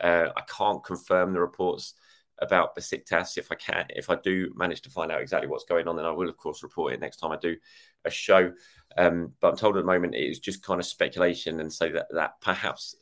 uh, 0.00 0.28
I 0.34 0.40
can't 0.48 0.82
confirm 0.82 1.34
the 1.34 1.40
reports 1.40 1.92
about 2.40 2.76
Besiktas. 2.76 3.36
If 3.36 3.50
I 3.50 3.54
can, 3.54 3.86
if 3.90 4.10
I 4.10 4.16
do 4.16 4.52
manage 4.56 4.82
to 4.82 4.90
find 4.90 5.10
out 5.10 5.20
exactly 5.20 5.48
what's 5.48 5.64
going 5.64 5.88
on, 5.88 5.96
then 5.96 6.04
I 6.04 6.10
will, 6.10 6.28
of 6.28 6.36
course, 6.36 6.62
report 6.62 6.92
it 6.92 7.00
next 7.00 7.16
time 7.16 7.32
I 7.32 7.36
do 7.36 7.56
a 8.04 8.10
show. 8.10 8.52
Um, 8.96 9.32
but 9.40 9.48
I'm 9.48 9.56
told 9.56 9.76
at 9.76 9.80
the 9.80 9.86
moment 9.86 10.14
it 10.14 10.28
is 10.28 10.38
just 10.38 10.62
kind 10.62 10.80
of 10.80 10.86
speculation, 10.86 11.60
and 11.60 11.72
so 11.72 11.88
that 11.90 12.06
that 12.12 12.40
perhaps 12.40 12.96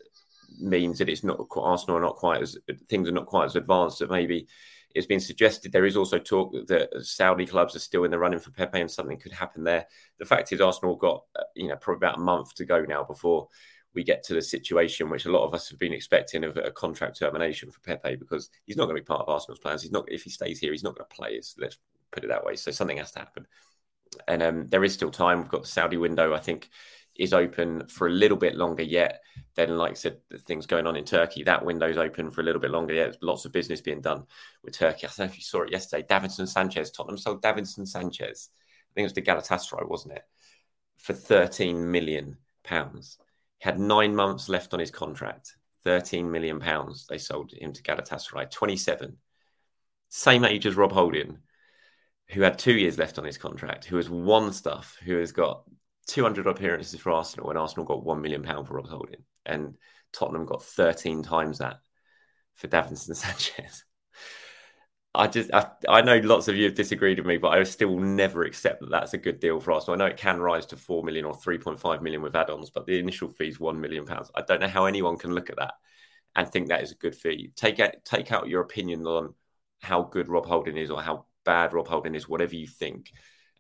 means 0.61 0.99
that 0.99 1.09
it's 1.09 1.25
not 1.25 1.41
Arsenal 1.57 1.97
are 1.97 2.01
not 2.01 2.17
quite 2.17 2.41
as 2.41 2.57
things 2.89 3.09
are 3.09 3.13
not 3.13 3.27
quite 3.27 3.47
as 3.47 3.57
advanced 3.57 3.99
that 3.99 4.11
maybe 4.11 4.47
it's 4.97 5.07
been 5.07 5.21
suggested. 5.21 5.73
There 5.73 5.85
is 5.85 5.97
also 5.97 6.19
talk 6.19 6.53
that 6.69 6.89
Saudi 7.03 7.45
clubs 7.45 7.77
are 7.77 7.81
still 7.81 8.05
in 8.05 8.11
the 8.11 8.19
running 8.19 8.39
for 8.41 8.51
Pepe, 8.51 8.81
and 8.81 8.91
something 8.91 9.19
could 9.19 9.33
happen 9.33 9.63
there. 9.63 9.87
The 10.19 10.25
fact 10.25 10.53
is, 10.53 10.61
Arsenal 10.61 10.97
got 10.97 11.25
uh, 11.39 11.43
you 11.55 11.69
know 11.69 11.77
probably 11.77 12.07
about 12.07 12.19
a 12.19 12.23
month 12.23 12.55
to 12.55 12.65
go 12.65 12.83
now 12.83 13.05
before 13.05 13.49
we 13.97 14.05
get 14.05 14.23
to 14.25 14.35
the 14.35 14.43
situation 14.43 15.11
which 15.11 15.25
a 15.25 15.33
lot 15.33 15.45
of 15.45 15.55
us 15.55 15.69
have 15.69 15.79
been 15.79 15.93
expecting 15.93 16.45
of 16.45 16.57
a 16.57 16.71
contract 16.71 17.19
termination 17.19 17.71
for 17.71 17.81
Pepe 17.81 18.15
because 18.15 18.51
he's 18.67 18.77
not 18.77 18.85
going 18.85 18.95
to 18.95 19.03
be 19.03 19.07
part 19.07 19.23
of 19.23 19.29
Arsenal's 19.29 19.59
plans. 19.59 19.83
He's 19.83 19.91
not 19.91 20.05
if 20.07 20.23
he 20.23 20.31
stays 20.31 20.61
here, 20.61 20.71
he's 20.71 20.85
not 20.85 20.95
going 20.95 21.09
to 21.09 21.17
play. 21.17 21.41
Let's 21.59 21.79
put 22.13 22.23
it 22.23 22.29
that 22.29 22.45
way. 22.45 22.55
So 22.55 22.71
something 22.71 22.99
has 22.99 23.11
to 23.13 23.21
happen, 23.21 23.47
and 24.29 24.43
um, 24.43 24.67
there 24.69 24.85
is 24.85 24.95
still 24.95 25.11
time. 25.11 25.41
We've 25.41 25.49
got 25.49 25.63
the 25.63 25.69
Saudi 25.69 25.97
window. 25.97 26.35
I 26.35 26.39
think 26.39 26.69
is 27.19 27.33
open 27.33 27.87
for 27.87 28.07
a 28.07 28.11
little 28.11 28.37
bit 28.37 28.57
longer 28.57 28.83
yet. 28.83 29.23
Then, 29.55 29.77
like 29.79 29.93
I 29.93 29.95
said, 29.95 30.19
things 30.41 30.67
going 30.67 30.87
on 30.87 30.97
in 30.97 31.05
Turkey, 31.05 31.43
that 31.45 31.65
window's 31.65 31.97
open 31.97 32.31
for 32.31 32.43
a 32.43 32.45
little 32.45 32.61
bit 32.61 32.71
longer 32.71 32.95
yet. 32.95 33.05
There's 33.05 33.23
lots 33.23 33.45
of 33.45 33.53
business 33.53 33.81
being 33.81 34.01
done 34.01 34.25
with 34.63 34.75
Turkey. 34.75 35.07
I 35.07 35.09
don't 35.09 35.19
know 35.21 35.25
if 35.25 35.37
you 35.37 35.43
saw 35.43 35.63
it 35.63 35.73
yesterday. 35.73 36.07
Davinson 36.09 36.47
Sanchez, 36.47 36.91
Tottenham 36.91 37.17
sold 37.17 37.43
Davinson 37.43 37.89
Sanchez. 37.89 38.51
I 38.53 38.93
think 38.95 39.05
it 39.05 39.05
was 39.05 39.13
the 39.15 39.23
Galatasaray, 39.23 39.89
wasn't 39.89 40.15
it? 40.15 40.23
For 40.99 41.15
13 41.15 41.91
million 41.91 42.37
pounds. 42.63 43.19
Had 43.59 43.79
nine 43.79 44.15
months 44.15 44.49
left 44.49 44.75
on 44.75 44.81
his 44.81 44.91
contract. 44.91 45.57
13 45.85 46.31
million 46.31 46.59
pounds 46.59 47.07
they 47.07 47.19
sold 47.19 47.53
him 47.53 47.73
to 47.73 47.83
Galatasaray. 47.83 48.51
27. 48.51 49.17
Same 50.09 50.45
age 50.45 50.67
as 50.67 50.75
Rob 50.77 50.93
Holding, 50.93 51.39
who 52.29 52.43
had 52.43 52.59
two 52.59 52.77
years 52.77 52.99
left 52.99 53.19
on 53.19 53.25
his 53.25 53.39
contract, 53.39 53.85
who 53.85 53.97
has 53.97 54.11
won 54.11 54.53
stuff, 54.53 54.97
who 55.05 55.19
has 55.19 55.33
got 55.33 55.63
200 56.09 56.47
appearances 56.47 57.01
for 57.01 57.13
Arsenal, 57.13 57.51
and 57.51 57.59
Arsenal 57.59 57.87
got 57.87 58.05
one 58.05 58.21
million 58.21 58.43
pound 58.43 58.67
for 58.67 58.75
Rob 58.75 58.89
Holding, 58.89 59.25
and 59.45 59.75
Tottenham 60.13 60.47
got 60.47 60.63
13 60.63 61.23
times 61.23 61.59
that 61.59 61.79
for 62.55 62.69
Davinson 62.69 63.15
Sanchez. 63.17 63.85
I 65.17 65.27
just 65.27 65.51
I, 65.53 65.69
I, 65.89 66.03
know 66.03 66.19
lots 66.19 66.49
of 66.49 66.57
you 66.57 66.65
have 66.65 66.75
disagreed 66.75 67.19
with 67.19 67.27
me, 67.27 67.37
but 67.39 67.49
I 67.49 67.63
still 67.65 67.99
never 67.99 68.45
accept 68.45 68.81
that 68.81 68.91
that's 68.91 69.15
a 69.15 69.19
good 69.19 69.41
deal 69.41 69.61
for 69.61 69.73
Arsenal. 69.73 69.95
I 69.95 69.99
know 69.99 70.11
it 70.13 70.17
can 70.17 70.41
rise 70.41 70.67
to 70.67 70.77
four 70.77 71.03
million 71.03 71.25
or 71.25 71.35
3.5 71.35 72.03
million 72.03 72.23
with 72.23 72.37
add-ons, 72.37 72.71
but 72.71 72.87
the 72.87 72.99
initial 72.99 73.29
fee 73.29 73.49
is 73.49 73.61
one 73.61 73.81
million 73.81 74.07
pounds. 74.07 74.31
I 74.35 74.43
don't 74.43 74.61
know 74.61 74.69
how 74.69 74.85
anyone 74.87 75.19
can 75.19 75.35
look 75.35 75.51
at 75.51 75.57
that 75.57 75.75
and 76.35 76.49
think 76.49 76.69
that 76.69 76.83
is 76.83 76.93
a 76.93 76.97
good 76.97 77.15
fee. 77.15 77.53
Take 77.57 77.81
out 77.81 77.93
take 78.05 78.33
out 78.33 78.49
your 78.49 78.63
opinion 78.63 79.07
on 79.07 79.35
how 79.81 80.03
good 80.03 80.29
Rob 80.29 80.47
Holding 80.47 80.77
is 80.77 80.91
or 80.91 81.03
how 81.03 81.27
bad 81.45 81.73
Rob 81.73 81.89
Holding 81.89 82.15
is, 82.15 82.29
whatever 82.29 82.55
you 82.55 82.67
think. 82.67 83.13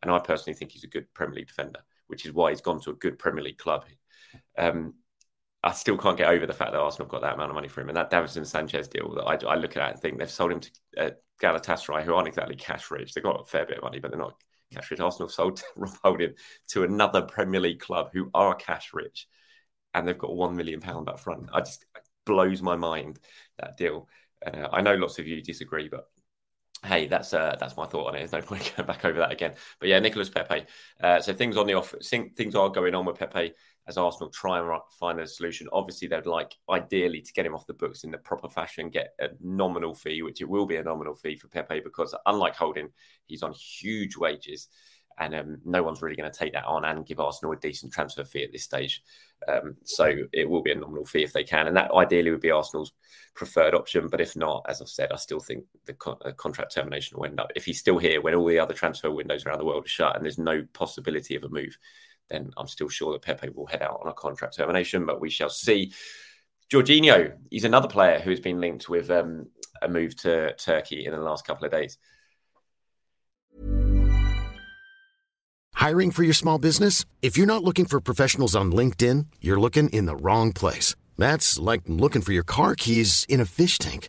And 0.02 0.10
I 0.10 0.18
personally 0.18 0.54
think 0.54 0.72
he's 0.72 0.84
a 0.84 0.88
good 0.88 1.12
Premier 1.14 1.36
League 1.36 1.48
defender 1.48 1.80
which 2.06 2.25
is 2.25 2.32
why 2.32 2.50
he's 2.50 2.60
gone 2.60 2.80
to 2.80 2.90
a 2.90 2.94
good 2.94 3.18
Premier 3.18 3.44
League 3.44 3.58
club. 3.58 3.84
Um, 4.56 4.94
I 5.66 5.73
still 5.73 5.99
can't 5.99 6.16
get 6.16 6.28
over 6.28 6.46
the 6.46 6.52
fact 6.52 6.70
that 6.70 6.80
Arsenal 6.80 7.08
got 7.08 7.23
that 7.23 7.35
amount 7.35 7.50
of 7.50 7.56
money 7.56 7.66
for 7.66 7.80
him. 7.80 7.88
And 7.88 7.96
that 7.96 8.08
Davinson 8.08 8.46
Sanchez 8.46 8.87
deal 8.87 9.12
that 9.16 9.25
I, 9.25 9.52
I, 9.52 9.56
look 9.56 9.76
at 9.76 9.90
and 9.90 10.00
think 10.00 10.16
they've 10.16 10.30
sold 10.30 10.52
him 10.52 10.61
to 10.61 10.70
uh, 10.96 11.11
Galatasaray, 11.42 12.04
who 12.04 12.14
aren't 12.14 12.28
exactly 12.28 12.54
cash 12.54 12.88
rich. 12.92 13.12
They've 13.12 13.25
got 13.25 13.40
a 13.40 13.44
fair 13.44 13.66
bit 13.66 13.78
of 13.78 13.82
money, 13.82 13.99
but 13.99 14.12
they're 14.12 14.20
not 14.20 14.40
cash 14.73 14.88
rich. 14.92 15.00
Arsenal 15.00 15.28
sold 15.28 15.61
Rob 15.76 15.96
Holding 16.04 16.35
to 16.68 16.85
another 16.85 17.23
Premier 17.23 17.58
League 17.58 17.80
club 17.80 18.11
who 18.12 18.30
are 18.32 18.54
cash 18.54 18.90
rich, 18.94 19.26
and 19.92 20.06
they've 20.06 20.16
got 20.16 20.37
one 20.37 20.54
million 20.54 20.80
pound 20.80 21.08
up 21.08 21.18
front. 21.18 21.49
I 21.52 21.58
just 21.61 21.85
blows 22.26 22.62
my 22.62 22.76
mind 22.76 23.18
that 23.58 23.76
deal. 23.76 24.08
Uh, 24.46 24.68
I 24.73 24.82
know 24.82 24.94
lots 24.94 25.18
of 25.18 25.26
you 25.26 25.42
disagree, 25.42 25.88
but 25.88 26.08
hey, 26.85 27.08
that's 27.08 27.35
uh, 27.35 27.56
that's 27.58 27.76
my 27.76 27.87
thought 27.87 28.06
on 28.06 28.14
it. 28.14 28.18
There's 28.18 28.30
no 28.30 28.40
point 28.46 28.73
going 28.76 28.87
back 28.87 29.04
over 29.04 29.18
that 29.18 29.32
again. 29.32 29.54
But 29.80 29.88
yeah, 29.88 29.99
Nicolas 29.99 30.30
Pepe. 30.30 30.66
Uh, 31.02 31.20
so 31.20 31.35
things 31.35 31.56
on 31.56 31.66
the 31.66 31.75
off, 31.75 31.92
things 32.04 32.54
are 32.54 32.68
going 32.68 32.94
on 32.94 33.04
with 33.04 33.18
Pepe 33.18 33.52
as 33.88 33.97
Arsenal 33.97 34.31
try 34.31 34.59
and 34.59 34.81
find 34.99 35.21
a 35.21 35.26
solution. 35.26 35.69
Obviously, 35.73 36.09
they'd 36.09 36.26
like 36.26 36.57
ideally 36.69 37.21
to 37.21 37.33
get 37.33 37.47
him 37.47 37.55
off 37.55 37.66
the 37.66 37.75
books 37.75 38.05
in 38.05 38.11
the 38.11 38.19
proper 38.19 38.49
fashion, 38.49 38.90
get 38.90 39.14
a 39.21 39.28
nominal 39.40 39.95
fee, 39.95 40.23
which 40.23 40.40
it 40.40 40.49
will 40.49 40.66
be 40.66 40.76
a 40.76 40.83
nominal 40.83 41.14
fee 41.14 41.37
for 41.37 41.49
Pepe 41.49 41.81
because 41.81 42.14
unlike 42.26 42.57
Holding, 42.57 42.88
he's 43.26 43.43
on 43.43 43.52
huge 43.52 44.16
wages 44.16 44.69
and 45.19 45.35
um, 45.35 45.59
no 45.64 45.83
one's 45.83 46.02
really 46.02 46.16
going 46.16 46.31
to 46.31 46.38
take 46.38 46.52
that 46.52 46.66
on 46.66 46.85
and 46.85 47.07
give 47.07 47.21
Arsenal 47.21 47.52
a 47.52 47.57
decent 47.57 47.93
transfer 47.93 48.25
fee 48.25 48.45
at 48.45 48.52
this 48.52 48.64
stage. 48.64 49.02
Um, 49.49 49.76
so 49.85 50.14
it 50.33 50.49
will 50.49 50.62
be 50.62 50.73
a 50.73 50.75
nominal 50.75 51.05
fee 51.05 51.23
if 51.23 51.33
they 51.33 51.45
can, 51.45 51.66
and 51.66 51.76
that 51.76 51.93
ideally 51.93 52.31
would 52.31 52.40
be 52.40 52.50
Arsenal's 52.50 52.93
preferred 53.35 53.75
option. 53.75 54.09
But 54.09 54.21
if 54.21 54.37
not, 54.37 54.66
as 54.69 54.83
I've 54.83 54.88
said, 54.88 55.12
I 55.12 55.16
still 55.16 55.40
think 55.40 55.64
the 55.87 55.97
uh, 56.07 56.33
contract 56.33 56.75
termination 56.75 57.16
will 57.16 57.26
end 57.26 57.40
up. 57.40 57.50
If 57.57 57.64
he's 57.64 57.78
still 57.78 57.99
here 57.99 58.21
when 58.21 58.35
all 58.35 58.47
the 58.47 58.59
other 58.59 58.75
transfer 58.75 59.11
windows 59.11 59.47
around 59.47 59.59
the 59.59 59.64
world 59.64 59.87
are 59.87 59.88
shut 59.88 60.16
and 60.16 60.25
there's 60.25 60.38
no 60.38 60.64
possibility 60.73 61.35
of 61.35 61.45
a 61.45 61.49
move, 61.49 61.78
then 62.28 62.50
I'm 62.56 62.68
still 62.68 62.88
sure 62.88 63.12
that 63.12 63.23
Pepe 63.23 63.50
will 63.50 63.66
head 63.66 63.83
out 63.83 64.00
on 64.02 64.11
a 64.11 64.14
contract 64.14 64.56
termination. 64.56 65.06
But 65.06 65.21
we 65.21 65.30
shall 65.30 65.50
see. 65.50 65.92
Jorginho, 66.73 67.37
he's 67.50 67.64
another 67.64 67.88
player 67.88 68.18
who 68.18 68.30
has 68.30 68.40
been 68.40 68.61
linked 68.61 68.88
with 68.88 69.11
um, 69.11 69.47
a 69.83 69.88
move 69.88 70.16
to 70.23 70.54
Turkey 70.54 71.06
in 71.06 71.12
the 71.12 71.21
last 71.21 71.47
couple 71.47 71.64
of 71.64 71.71
days. 71.71 71.99
Hiring 75.75 76.11
for 76.11 76.25
your 76.25 76.35
small 76.35 76.59
business? 76.59 77.04
If 77.23 77.37
you're 77.37 77.47
not 77.47 77.62
looking 77.62 77.85
for 77.85 78.00
professionals 78.00 78.56
on 78.56 78.73
LinkedIn, 78.73 79.26
you're 79.40 79.61
looking 79.61 79.88
in 79.90 80.06
the 80.06 80.16
wrong 80.16 80.52
place. 80.52 80.97
That's 81.16 81.59
like 81.59 81.83
looking 81.87 82.23
for 82.23 82.33
your 82.33 82.42
car 82.42 82.75
keys 82.75 83.25
in 83.28 83.40
a 83.40 83.45
fish 83.45 83.78
tank. 83.78 84.09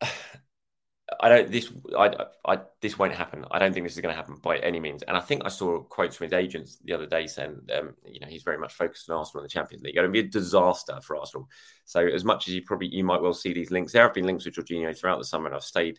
I 1.20 1.28
don't. 1.28 1.50
This 1.50 1.70
I, 1.98 2.26
I 2.46 2.60
this 2.80 2.98
won't 2.98 3.14
happen. 3.14 3.44
I 3.50 3.58
don't 3.58 3.72
think 3.72 3.84
this 3.84 3.94
is 3.94 4.00
going 4.00 4.12
to 4.12 4.16
happen 4.16 4.36
by 4.36 4.58
any 4.58 4.78
means. 4.78 5.02
And 5.02 5.16
I 5.16 5.20
think 5.20 5.42
I 5.44 5.48
saw 5.48 5.80
quotes 5.80 6.16
from 6.16 6.26
his 6.26 6.32
agents 6.32 6.78
the 6.84 6.92
other 6.92 7.06
day 7.06 7.26
saying, 7.26 7.60
um, 7.76 7.94
you 8.06 8.20
know, 8.20 8.28
he's 8.28 8.44
very 8.44 8.58
much 8.58 8.74
focused 8.74 9.10
on 9.10 9.16
Arsenal 9.16 9.42
in 9.42 9.44
the 9.44 9.50
Champions 9.50 9.82
League. 9.82 9.96
It 9.96 10.02
would 10.02 10.12
be 10.12 10.20
a 10.20 10.28
disaster 10.28 10.98
for 11.02 11.16
Arsenal. 11.16 11.48
So 11.84 12.06
as 12.06 12.24
much 12.24 12.46
as 12.46 12.54
you 12.54 12.62
probably 12.62 12.88
you 12.88 13.02
might 13.04 13.22
well 13.22 13.34
see 13.34 13.52
these 13.52 13.70
links, 13.72 13.92
there 13.92 14.04
have 14.04 14.14
been 14.14 14.26
links 14.26 14.44
with 14.44 14.54
Jorginho 14.54 14.96
throughout 14.96 15.18
the 15.18 15.24
summer, 15.24 15.46
and 15.46 15.54
I've 15.54 15.62
stayed. 15.64 15.98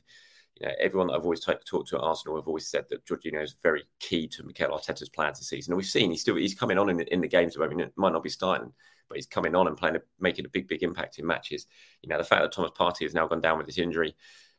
You 0.59 0.67
know, 0.67 0.73
everyone 0.79 1.07
that 1.07 1.13
I've 1.13 1.23
always 1.23 1.43
t- 1.43 1.53
talked 1.65 1.89
to 1.89 1.95
at 1.95 2.03
Arsenal 2.03 2.35
have 2.35 2.47
always 2.47 2.67
said 2.67 2.85
that 2.89 3.05
Jorginho 3.05 3.41
is 3.41 3.55
very 3.63 3.83
key 3.99 4.27
to 4.27 4.43
Mikel 4.43 4.77
Arteta's 4.77 5.09
plans 5.09 5.39
this 5.39 5.47
season. 5.47 5.71
And 5.71 5.77
we've 5.77 5.85
seen 5.85 6.11
he's 6.11 6.21
still 6.21 6.35
he's 6.35 6.53
coming 6.53 6.77
on 6.77 6.89
in, 6.89 6.99
in 7.01 7.21
the 7.21 7.27
games. 7.27 7.57
I 7.59 7.67
mean, 7.67 7.79
it 7.79 7.93
might 7.95 8.11
not 8.13 8.21
be 8.23 8.29
starting 8.29 8.73
but 9.11 9.17
he's 9.17 9.27
coming 9.27 9.55
on 9.55 9.67
and 9.67 9.77
playing, 9.77 9.97
a, 9.97 10.01
making 10.19 10.45
a 10.45 10.49
big, 10.49 10.67
big 10.67 10.83
impact 10.83 11.19
in 11.19 11.27
matches. 11.27 11.67
You 12.01 12.09
know, 12.09 12.17
the 12.17 12.23
fact 12.23 12.41
that 12.41 12.51
Thomas 12.51 12.71
Partey 12.71 13.03
has 13.03 13.13
now 13.13 13.27
gone 13.27 13.41
down 13.41 13.57
with 13.57 13.67
this 13.67 13.77
injury 13.77 14.15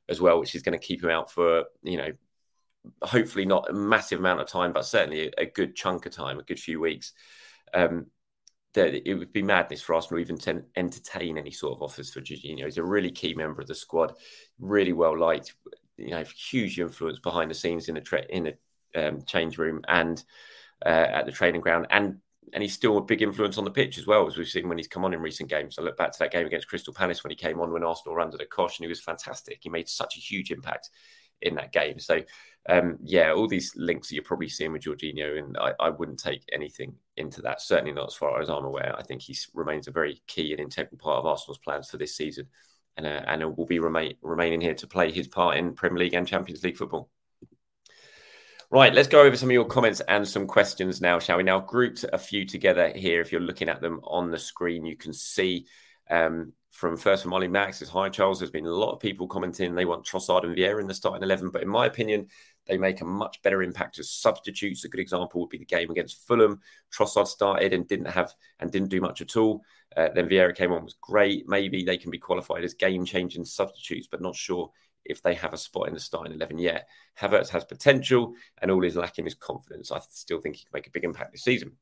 as 0.09 0.21
well, 0.21 0.39
which 0.39 0.55
is 0.55 0.63
going 0.63 0.79
to 0.79 0.87
keep 0.87 1.03
him 1.03 1.11
out 1.11 1.31
for, 1.31 1.65
you 1.83 1.97
know, 1.97 2.13
hopefully 3.03 3.47
not 3.47 3.71
a 3.71 3.73
massive 3.73 4.19
amount 4.19 4.41
of 4.41 4.49
time, 4.49 4.73
but 4.73 4.85
certainly 4.85 5.29
a, 5.29 5.43
a 5.43 5.47
good 5.47 5.75
chunk 5.75 6.07
of 6.07 6.13
time, 6.13 6.39
a 6.39 6.43
good 6.43 6.61
few 6.61 6.81
weeks. 6.81 7.13
Um, 7.73 8.07
that 8.75 9.09
it 9.09 9.15
would 9.15 9.33
be 9.33 9.43
madness 9.43 9.83
for 9.83 9.95
Arsenal 9.95 10.21
even 10.21 10.39
to 10.39 10.63
entertain 10.77 11.37
any 11.37 11.51
sort 11.51 11.75
of 11.75 11.83
offers 11.83 12.11
for 12.11 12.23
Jorginho. 12.23 12.65
He's 12.65 12.79
a 12.79 12.83
really 12.83 13.11
key 13.11 13.35
member 13.35 13.61
of 13.61 13.69
the 13.69 13.75
squad, 13.75 14.15
really 14.59 14.95
well 14.95 15.19
liked, 15.19 15.55
you 15.99 16.11
know, 16.11 16.25
huge 16.25 16.81
influence 16.81 17.19
behind 17.19 17.51
the 17.51 17.55
scenes 17.55 17.89
in 17.89 17.97
the 17.97 18.01
tra- 18.01 18.25
in 18.31 18.45
the 18.45 19.09
um, 19.09 19.23
change 19.23 19.59
room 19.59 19.83
and 19.89 20.25
uh, 20.85 20.89
at 20.89 21.27
the 21.27 21.33
training 21.33 21.61
ground, 21.61 21.87
and 21.91 22.19
and 22.53 22.63
he's 22.63 22.75
still 22.75 22.99
a 22.99 23.03
big 23.03 23.23
influence 23.23 23.57
on 23.57 23.65
the 23.65 23.71
pitch 23.71 23.99
as 23.99 24.07
well, 24.07 24.27
as 24.27 24.37
we've 24.37 24.49
seen 24.49 24.69
when 24.69 24.79
he's 24.79 24.89
come 24.89 25.05
on 25.05 25.15
in 25.15 25.21
recent 25.21 25.49
games. 25.49 25.79
I 25.79 25.83
look 25.83 25.97
back 25.97 26.13
to 26.13 26.19
that 26.19 26.33
game 26.33 26.47
against 26.47 26.69
Crystal 26.69 26.93
Palace 26.93 27.25
when 27.25 27.31
he 27.31 27.37
came 27.37 27.61
on 27.61 27.73
when 27.73 27.83
Arsenal 27.83 28.15
were 28.15 28.21
under 28.21 28.37
the 28.37 28.45
cosh, 28.45 28.79
and 28.79 28.85
he 28.85 28.89
was 28.89 29.01
fantastic. 29.01 29.59
He 29.63 29.71
made 29.71 29.89
such 29.89 30.17
a 30.17 30.21
huge 30.21 30.51
impact 30.51 30.91
in 31.41 31.55
that 31.57 31.73
game. 31.73 31.99
So, 31.99 32.23
um, 32.69 32.99
yeah, 33.03 33.33
all 33.33 33.49
these 33.49 33.73
links 33.77 34.09
that 34.09 34.15
you're 34.15 34.25
probably 34.25 34.49
seeing 34.49 34.73
with 34.73 34.83
Jorginho, 34.83 35.39
and 35.39 35.57
I, 35.59 35.73
I, 35.81 35.91
wouldn't 35.91 36.21
take 36.21 36.45
anything 36.53 36.95
into 37.17 37.43
that. 37.43 37.61
Certainly 37.61 37.93
not 37.93 38.09
as 38.09 38.15
far 38.15 38.41
as 38.41 38.49
I'm 38.49 38.65
aware. 38.65 38.95
I 38.97 39.03
think 39.03 39.23
he 39.23 39.37
remains 39.55 39.89
a 39.89 39.93
very 39.93 40.23
key 40.27 40.53
and 40.53 40.61
integral 40.61 40.99
part 40.99 41.19
of 41.19 41.27
Arsenal's 41.27 41.59
plans 41.59 41.91
for 41.91 41.97
this 41.97 42.17
season, 42.17 42.47
and 42.97 43.07
uh, 43.07 43.23
and 43.27 43.57
will 43.57 43.67
be 43.67 43.81
remain, 43.81 44.15
remaining 44.23 44.61
here 44.61 44.75
to 44.75 44.87
play 44.87 45.11
his 45.11 45.27
part 45.27 45.57
in 45.57 45.75
Premier 45.75 45.99
League 45.99 46.15
and 46.15 46.29
Champions 46.29 46.63
League 46.63 46.77
football. 46.77 47.11
Right, 48.73 48.95
let's 48.95 49.07
go 49.07 49.21
over 49.21 49.37
some 49.37 49.51
of 49.51 49.53
your 49.53 49.67
comments 49.67 50.01
and 50.09 50.27
some 50.27 50.47
questions 50.47 51.03
now, 51.03 51.19
shall 51.19 51.37
we? 51.37 51.43
Now, 51.43 51.61
grouped 51.61 52.07
a 52.11 52.17
few 52.17 52.47
together 52.47 52.89
here. 52.89 53.21
If 53.21 53.31
you're 53.31 53.43
looking 53.43 53.69
at 53.69 53.83
them 53.83 54.01
on 54.03 54.31
the 54.31 54.39
screen, 54.39 54.87
you 54.87 54.97
can 54.97 55.13
see 55.13 55.67
um, 56.09 56.55
from 56.71 56.97
first 56.97 57.23
from 57.23 57.35
Ollie 57.35 57.49
Max 57.49 57.81
says, 57.81 57.91
Hi, 57.91 58.09
Charles. 58.09 58.39
There's 58.39 58.51
been 58.51 58.65
a 58.65 58.71
lot 58.71 58.93
of 58.93 58.99
people 58.99 59.29
commenting 59.29 59.75
they 59.75 59.85
want 59.85 60.07
Trossard 60.07 60.45
and 60.45 60.57
Vieira 60.57 60.81
in 60.81 60.87
the 60.87 60.95
starting 60.95 61.23
11, 61.23 61.51
but 61.51 61.61
in 61.61 61.69
my 61.69 61.85
opinion, 61.85 62.29
they 62.67 62.79
make 62.79 63.03
a 63.03 63.05
much 63.05 63.43
better 63.43 63.63
impact 63.63 63.99
as 63.99 64.09
substitutes. 64.09 64.87
A 64.87 64.89
good 64.89 65.01
example 65.01 65.43
would 65.43 65.51
be 65.51 65.59
the 65.59 65.67
game 65.67 65.91
against 65.91 66.27
Fulham. 66.27 66.59
Trossard 66.91 67.27
started 67.27 67.75
and 67.75 67.87
didn't 67.87 68.07
have 68.07 68.33
and 68.59 68.73
didn't 68.73 68.89
do 68.89 69.03
much 69.03 69.21
at 69.21 69.37
all. 69.37 69.63
Uh, 69.95 70.09
then 70.15 70.31
Vieira 70.31 70.57
came 70.57 70.73
on, 70.73 70.85
was 70.85 70.97
great. 70.99 71.47
Maybe 71.47 71.85
they 71.85 71.99
can 71.99 72.11
be 72.11 72.17
qualified 72.17 72.65
as 72.65 72.73
game 72.73 73.05
changing 73.05 73.45
substitutes, 73.45 74.09
but 74.11 74.23
not 74.23 74.35
sure 74.35 74.71
if 75.05 75.23
they 75.23 75.35
have 75.35 75.53
a 75.53 75.59
spot 75.59 75.89
in 75.89 75.95
the 75.95 76.01
starting 76.01 76.35
11 76.35 76.59
yet. 76.59 76.89
Havertz 77.21 77.49
has 77.51 77.65
potential, 77.65 78.35
and 78.61 78.71
all 78.71 78.83
he's 78.83 78.97
lacking 78.97 79.27
is 79.27 79.35
confidence. 79.35 79.91
I 79.91 80.01
still 80.11 80.41
think 80.41 80.57
he 80.57 80.65
can 80.65 80.71
make 80.73 80.87
a 80.87 80.91
big 80.91 81.05
impact 81.05 81.33
this 81.33 81.45
season. 81.45 81.73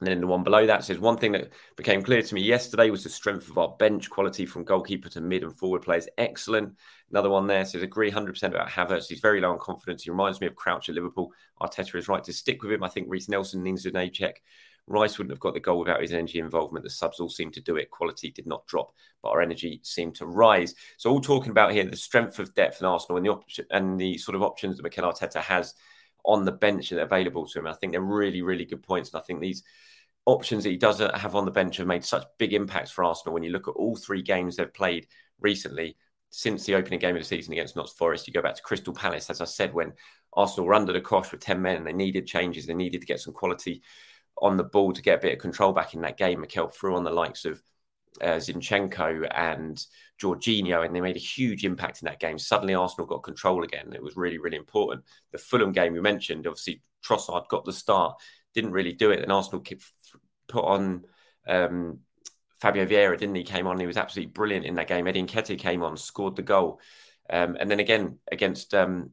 And 0.00 0.08
then 0.08 0.20
the 0.20 0.26
one 0.26 0.42
below 0.42 0.66
that 0.66 0.84
says 0.84 0.98
one 0.98 1.16
thing 1.16 1.32
that 1.32 1.52
became 1.76 2.02
clear 2.02 2.20
to 2.20 2.34
me 2.34 2.42
yesterday 2.42 2.90
was 2.90 3.04
the 3.04 3.08
strength 3.08 3.48
of 3.48 3.58
our 3.58 3.76
bench 3.78 4.10
quality 4.10 4.44
from 4.44 4.64
goalkeeper 4.64 5.08
to 5.10 5.20
mid 5.20 5.44
and 5.44 5.56
forward 5.56 5.82
players. 5.82 6.08
Excellent. 6.18 6.74
Another 7.10 7.30
one 7.30 7.46
there 7.46 7.64
says 7.64 7.82
agree 7.82 8.10
100% 8.10 8.42
about 8.42 8.68
Havertz. 8.68 9.06
He's 9.08 9.20
very 9.20 9.40
low 9.40 9.52
on 9.52 9.58
confidence. 9.58 10.02
He 10.02 10.10
reminds 10.10 10.40
me 10.40 10.48
of 10.48 10.56
Crouch 10.56 10.88
at 10.88 10.96
Liverpool. 10.96 11.32
Arteta 11.60 11.94
is 11.94 12.08
right 12.08 12.24
to 12.24 12.32
stick 12.32 12.62
with 12.62 12.72
him. 12.72 12.82
I 12.82 12.88
think 12.88 13.06
Reiss 13.08 13.28
Nelson 13.28 13.62
needs 13.62 13.86
an 13.86 13.96
A 13.96 14.10
check. 14.10 14.42
Rice 14.86 15.16
wouldn't 15.16 15.32
have 15.32 15.40
got 15.40 15.54
the 15.54 15.60
goal 15.60 15.78
without 15.78 16.02
his 16.02 16.12
energy 16.12 16.38
involvement. 16.38 16.84
The 16.84 16.90
subs 16.90 17.18
all 17.18 17.30
seemed 17.30 17.54
to 17.54 17.60
do 17.60 17.76
it. 17.76 17.90
Quality 17.90 18.30
did 18.30 18.46
not 18.46 18.66
drop, 18.66 18.92
but 19.22 19.30
our 19.30 19.40
energy 19.40 19.80
seemed 19.82 20.14
to 20.16 20.26
rise. 20.26 20.74
So, 20.98 21.10
all 21.10 21.20
talking 21.20 21.50
about 21.50 21.72
here 21.72 21.84
the 21.84 21.96
strength 21.96 22.38
of 22.38 22.54
depth 22.54 22.80
in 22.80 22.86
Arsenal 22.86 23.16
and 23.16 23.26
the 23.26 23.30
op- 23.30 23.44
and 23.70 23.98
the 23.98 24.18
sort 24.18 24.34
of 24.34 24.42
options 24.42 24.76
that 24.76 24.82
Mikel 24.82 25.10
Arteta 25.10 25.40
has 25.40 25.74
on 26.24 26.44
the 26.44 26.52
bench 26.52 26.92
are 26.92 27.00
available 27.00 27.46
to 27.46 27.58
him. 27.58 27.66
I 27.66 27.72
think 27.74 27.92
they're 27.92 28.00
really, 28.00 28.42
really 28.42 28.64
good 28.64 28.82
points. 28.82 29.12
And 29.12 29.20
I 29.20 29.24
think 29.24 29.40
these 29.40 29.62
options 30.26 30.64
that 30.64 30.70
he 30.70 30.76
does 30.76 30.98
have 30.98 31.34
on 31.34 31.44
the 31.44 31.50
bench 31.50 31.76
have 31.78 31.86
made 31.86 32.04
such 32.04 32.24
big 32.38 32.52
impacts 32.52 32.90
for 32.90 33.04
Arsenal. 33.04 33.34
When 33.34 33.42
you 33.42 33.50
look 33.50 33.68
at 33.68 33.72
all 33.76 33.96
three 33.96 34.22
games 34.22 34.56
they've 34.56 34.72
played 34.72 35.06
recently, 35.40 35.96
since 36.30 36.64
the 36.64 36.74
opening 36.74 36.98
game 36.98 37.14
of 37.14 37.22
the 37.22 37.28
season 37.28 37.52
against 37.52 37.76
Notts 37.76 37.92
Forest, 37.92 38.26
you 38.26 38.32
go 38.32 38.42
back 38.42 38.56
to 38.56 38.62
Crystal 38.62 38.92
Palace, 38.92 39.30
as 39.30 39.40
I 39.40 39.44
said, 39.44 39.72
when 39.72 39.92
Arsenal 40.32 40.66
were 40.66 40.74
under 40.74 40.92
the 40.92 41.00
cosh 41.00 41.30
with 41.30 41.40
10 41.40 41.62
men 41.62 41.76
and 41.76 41.86
they 41.86 41.92
needed 41.92 42.26
changes, 42.26 42.66
they 42.66 42.74
needed 42.74 43.00
to 43.00 43.06
get 43.06 43.20
some 43.20 43.32
quality 43.32 43.82
on 44.40 44.56
the 44.56 44.64
ball 44.64 44.92
to 44.92 45.02
get 45.02 45.18
a 45.18 45.22
bit 45.22 45.32
of 45.34 45.38
control 45.38 45.72
back 45.72 45.94
in 45.94 46.00
that 46.02 46.16
game. 46.16 46.40
Mikel 46.40 46.68
threw 46.68 46.96
on 46.96 47.04
the 47.04 47.10
likes 47.10 47.44
of 47.44 47.62
uh, 48.20 48.36
Zinchenko 48.36 49.28
and 49.34 49.84
Jorginho, 50.20 50.84
and 50.84 50.94
they 50.94 51.00
made 51.00 51.16
a 51.16 51.20
huge 51.20 51.64
impact 51.64 52.02
in 52.02 52.06
that 52.06 52.20
game. 52.20 52.38
Suddenly, 52.38 52.74
Arsenal 52.74 53.06
got 53.06 53.22
control 53.22 53.64
again. 53.64 53.92
It 53.92 54.02
was 54.02 54.16
really, 54.16 54.38
really 54.38 54.56
important. 54.56 55.04
The 55.32 55.38
Fulham 55.38 55.72
game 55.72 55.92
we 55.92 56.00
mentioned, 56.00 56.46
obviously, 56.46 56.82
Trossard 57.04 57.48
got 57.48 57.64
the 57.64 57.72
start, 57.72 58.20
didn't 58.54 58.72
really 58.72 58.92
do 58.92 59.10
it, 59.10 59.20
and 59.20 59.32
Arsenal 59.32 59.64
put 60.48 60.64
on 60.64 61.04
um, 61.46 62.00
Fabio 62.60 62.86
Vieira, 62.86 63.18
didn't 63.18 63.34
he? 63.34 63.44
Came 63.44 63.66
on, 63.66 63.78
he 63.78 63.86
was 63.86 63.96
absolutely 63.96 64.32
brilliant 64.32 64.66
in 64.66 64.76
that 64.76 64.88
game. 64.88 65.06
Eddie 65.06 65.22
Nketiah 65.22 65.58
came 65.58 65.82
on, 65.82 65.96
scored 65.96 66.36
the 66.36 66.42
goal. 66.42 66.80
Um, 67.28 67.56
and 67.58 67.70
then 67.70 67.80
again 67.80 68.18
against 68.30 68.74
um, 68.74 69.10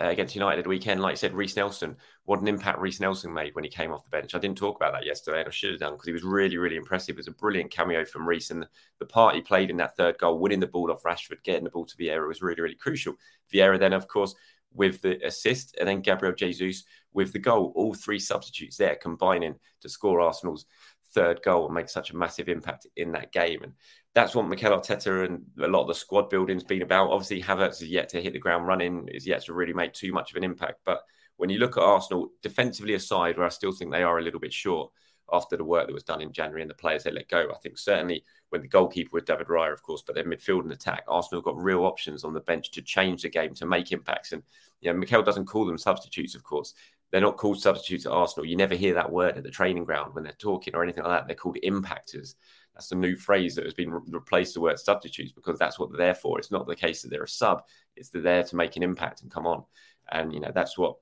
uh, 0.00 0.08
against 0.08 0.34
United 0.34 0.66
weekend, 0.66 1.00
like 1.00 1.12
I 1.12 1.16
said, 1.16 1.34
Reiss 1.34 1.56
Nelson, 1.56 1.96
what 2.24 2.40
an 2.40 2.48
impact 2.48 2.78
Reiss 2.78 3.00
Nelson 3.00 3.32
made 3.32 3.54
when 3.54 3.64
he 3.64 3.70
came 3.70 3.92
off 3.92 4.04
the 4.04 4.10
bench. 4.10 4.34
I 4.34 4.38
didn't 4.38 4.58
talk 4.58 4.76
about 4.76 4.92
that 4.92 5.04
yesterday, 5.04 5.40
and 5.40 5.48
I 5.48 5.50
should 5.50 5.72
have 5.72 5.80
done 5.80 5.92
because 5.92 6.06
he 6.06 6.12
was 6.12 6.22
really, 6.22 6.56
really 6.56 6.76
impressive. 6.76 7.14
It 7.14 7.18
was 7.18 7.28
a 7.28 7.32
brilliant 7.32 7.70
cameo 7.70 8.04
from 8.04 8.26
Reiss, 8.26 8.50
and 8.50 8.62
the, 8.62 8.68
the 8.98 9.06
part 9.06 9.34
he 9.34 9.42
played 9.42 9.70
in 9.70 9.76
that 9.76 9.96
third 9.96 10.18
goal, 10.18 10.38
winning 10.38 10.60
the 10.60 10.66
ball 10.66 10.90
off 10.90 11.02
Rashford, 11.02 11.42
getting 11.42 11.64
the 11.64 11.70
ball 11.70 11.86
to 11.86 11.96
Vieira 11.96 12.26
was 12.26 12.40
really, 12.40 12.62
really 12.62 12.74
crucial. 12.74 13.14
Vieira 13.52 13.78
then, 13.78 13.92
of 13.92 14.08
course, 14.08 14.34
with 14.72 15.02
the 15.02 15.24
assist, 15.26 15.76
and 15.78 15.88
then 15.88 16.00
Gabriel 16.00 16.34
Jesus 16.34 16.84
with 17.12 17.32
the 17.32 17.38
goal. 17.38 17.72
All 17.74 17.92
three 17.94 18.18
substitutes 18.18 18.76
there 18.76 18.96
combining 18.96 19.56
to 19.80 19.88
score 19.88 20.20
Arsenal's 20.20 20.66
third 21.12 21.42
goal 21.42 21.66
and 21.66 21.74
make 21.74 21.88
such 21.88 22.10
a 22.10 22.16
massive 22.16 22.48
impact 22.48 22.86
in 22.96 23.12
that 23.12 23.32
game. 23.32 23.62
And 23.62 23.72
that's 24.14 24.34
what 24.34 24.48
Mikel 24.48 24.78
Arteta 24.78 25.24
and 25.24 25.44
a 25.62 25.68
lot 25.68 25.82
of 25.82 25.88
the 25.88 25.94
squad 25.94 26.30
building's 26.30 26.64
been 26.64 26.82
about. 26.82 27.10
Obviously, 27.10 27.42
Havertz 27.42 27.82
is 27.82 27.88
yet 27.88 28.08
to 28.10 28.22
hit 28.22 28.32
the 28.32 28.38
ground 28.38 28.66
running, 28.66 29.08
is 29.08 29.26
yet 29.26 29.44
to 29.44 29.52
really 29.52 29.72
make 29.72 29.92
too 29.92 30.12
much 30.12 30.30
of 30.30 30.36
an 30.36 30.44
impact. 30.44 30.80
But 30.84 31.02
when 31.36 31.48
you 31.48 31.58
look 31.58 31.76
at 31.76 31.82
Arsenal, 31.82 32.30
defensively 32.42 32.94
aside, 32.94 33.36
where 33.36 33.46
I 33.46 33.50
still 33.50 33.72
think 33.72 33.92
they 33.92 34.02
are 34.02 34.18
a 34.18 34.22
little 34.22 34.40
bit 34.40 34.52
short 34.52 34.90
after 35.32 35.56
the 35.56 35.64
work 35.64 35.86
that 35.86 35.94
was 35.94 36.02
done 36.02 36.20
in 36.20 36.32
January 36.32 36.60
and 36.60 36.70
the 36.70 36.74
players 36.74 37.04
they 37.04 37.12
let 37.12 37.28
go, 37.28 37.48
I 37.50 37.58
think 37.58 37.78
certainly 37.78 38.24
when 38.48 38.62
the 38.62 38.68
goalkeeper 38.68 39.10
was 39.12 39.22
David 39.22 39.46
Raya, 39.46 39.72
of 39.72 39.82
course, 39.82 40.02
but 40.04 40.16
their 40.16 40.24
midfield 40.24 40.62
and 40.62 40.72
attack, 40.72 41.04
Arsenal 41.06 41.40
got 41.40 41.56
real 41.56 41.84
options 41.84 42.24
on 42.24 42.34
the 42.34 42.40
bench 42.40 42.72
to 42.72 42.82
change 42.82 43.22
the 43.22 43.28
game, 43.28 43.54
to 43.54 43.66
make 43.66 43.92
impacts. 43.92 44.32
And, 44.32 44.42
you 44.80 44.92
know, 44.92 44.98
Mikel 44.98 45.22
doesn't 45.22 45.46
call 45.46 45.66
them 45.66 45.78
substitutes, 45.78 46.34
of 46.34 46.42
course. 46.42 46.74
They're 47.12 47.20
not 47.20 47.36
called 47.36 47.60
substitutes 47.60 48.06
at 48.06 48.12
Arsenal. 48.12 48.46
You 48.46 48.56
never 48.56 48.74
hear 48.74 48.94
that 48.94 49.10
word 49.10 49.36
at 49.36 49.44
the 49.44 49.50
training 49.50 49.84
ground 49.84 50.14
when 50.14 50.24
they're 50.24 50.32
talking 50.32 50.74
or 50.74 50.82
anything 50.82 51.04
like 51.04 51.20
that. 51.20 51.26
They're 51.26 51.36
called 51.36 51.58
impactors. 51.64 52.34
That's 52.74 52.88
the 52.88 52.96
new 52.96 53.16
phrase 53.16 53.54
that 53.56 53.64
has 53.64 53.74
been 53.74 53.90
re- 53.90 54.00
replaced 54.08 54.54
the 54.54 54.60
word 54.60 54.78
substitutes 54.78 55.32
because 55.32 55.58
that's 55.58 55.78
what 55.78 55.96
they're 55.96 56.14
for. 56.14 56.38
It's 56.38 56.50
not 56.50 56.66
the 56.66 56.76
case 56.76 57.02
that 57.02 57.10
they're 57.10 57.24
a 57.24 57.28
sub. 57.28 57.62
It's 57.96 58.08
they're 58.08 58.22
there 58.22 58.44
to 58.44 58.56
make 58.56 58.76
an 58.76 58.82
impact 58.82 59.22
and 59.22 59.30
come 59.30 59.46
on. 59.46 59.64
And 60.10 60.32
you 60.32 60.40
know 60.40 60.52
that's 60.54 60.78
what 60.78 60.96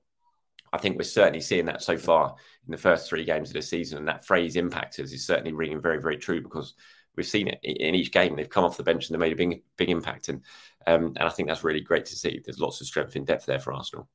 I 0.72 0.78
think 0.78 0.96
we're 0.96 1.04
certainly 1.04 1.40
seeing 1.40 1.66
that 1.66 1.82
so 1.82 1.96
far 1.96 2.34
in 2.66 2.70
the 2.70 2.76
first 2.76 3.08
three 3.08 3.24
games 3.24 3.50
of 3.50 3.54
the 3.54 3.62
season. 3.62 3.98
And 3.98 4.08
that 4.08 4.26
phrase 4.26 4.56
impactors 4.56 5.12
is 5.12 5.26
certainly 5.26 5.52
ringing 5.52 5.80
very, 5.80 6.00
very 6.00 6.16
true 6.16 6.42
because 6.42 6.74
we've 7.16 7.26
seen 7.26 7.48
it 7.48 7.58
in 7.62 7.94
each 7.94 8.12
game. 8.12 8.36
They've 8.36 8.48
come 8.48 8.64
off 8.64 8.76
the 8.76 8.82
bench 8.82 9.08
and 9.08 9.14
they 9.14 9.18
made 9.18 9.32
a 9.32 9.36
big, 9.36 9.62
big 9.76 9.90
impact. 9.90 10.28
And 10.28 10.42
um, 10.86 11.14
and 11.16 11.20
I 11.20 11.30
think 11.30 11.48
that's 11.48 11.64
really 11.64 11.80
great 11.80 12.06
to 12.06 12.16
see. 12.16 12.40
There's 12.44 12.60
lots 12.60 12.80
of 12.80 12.86
strength 12.86 13.16
in 13.16 13.24
depth 13.24 13.46
there 13.46 13.58
for 13.58 13.72
Arsenal. 13.72 14.08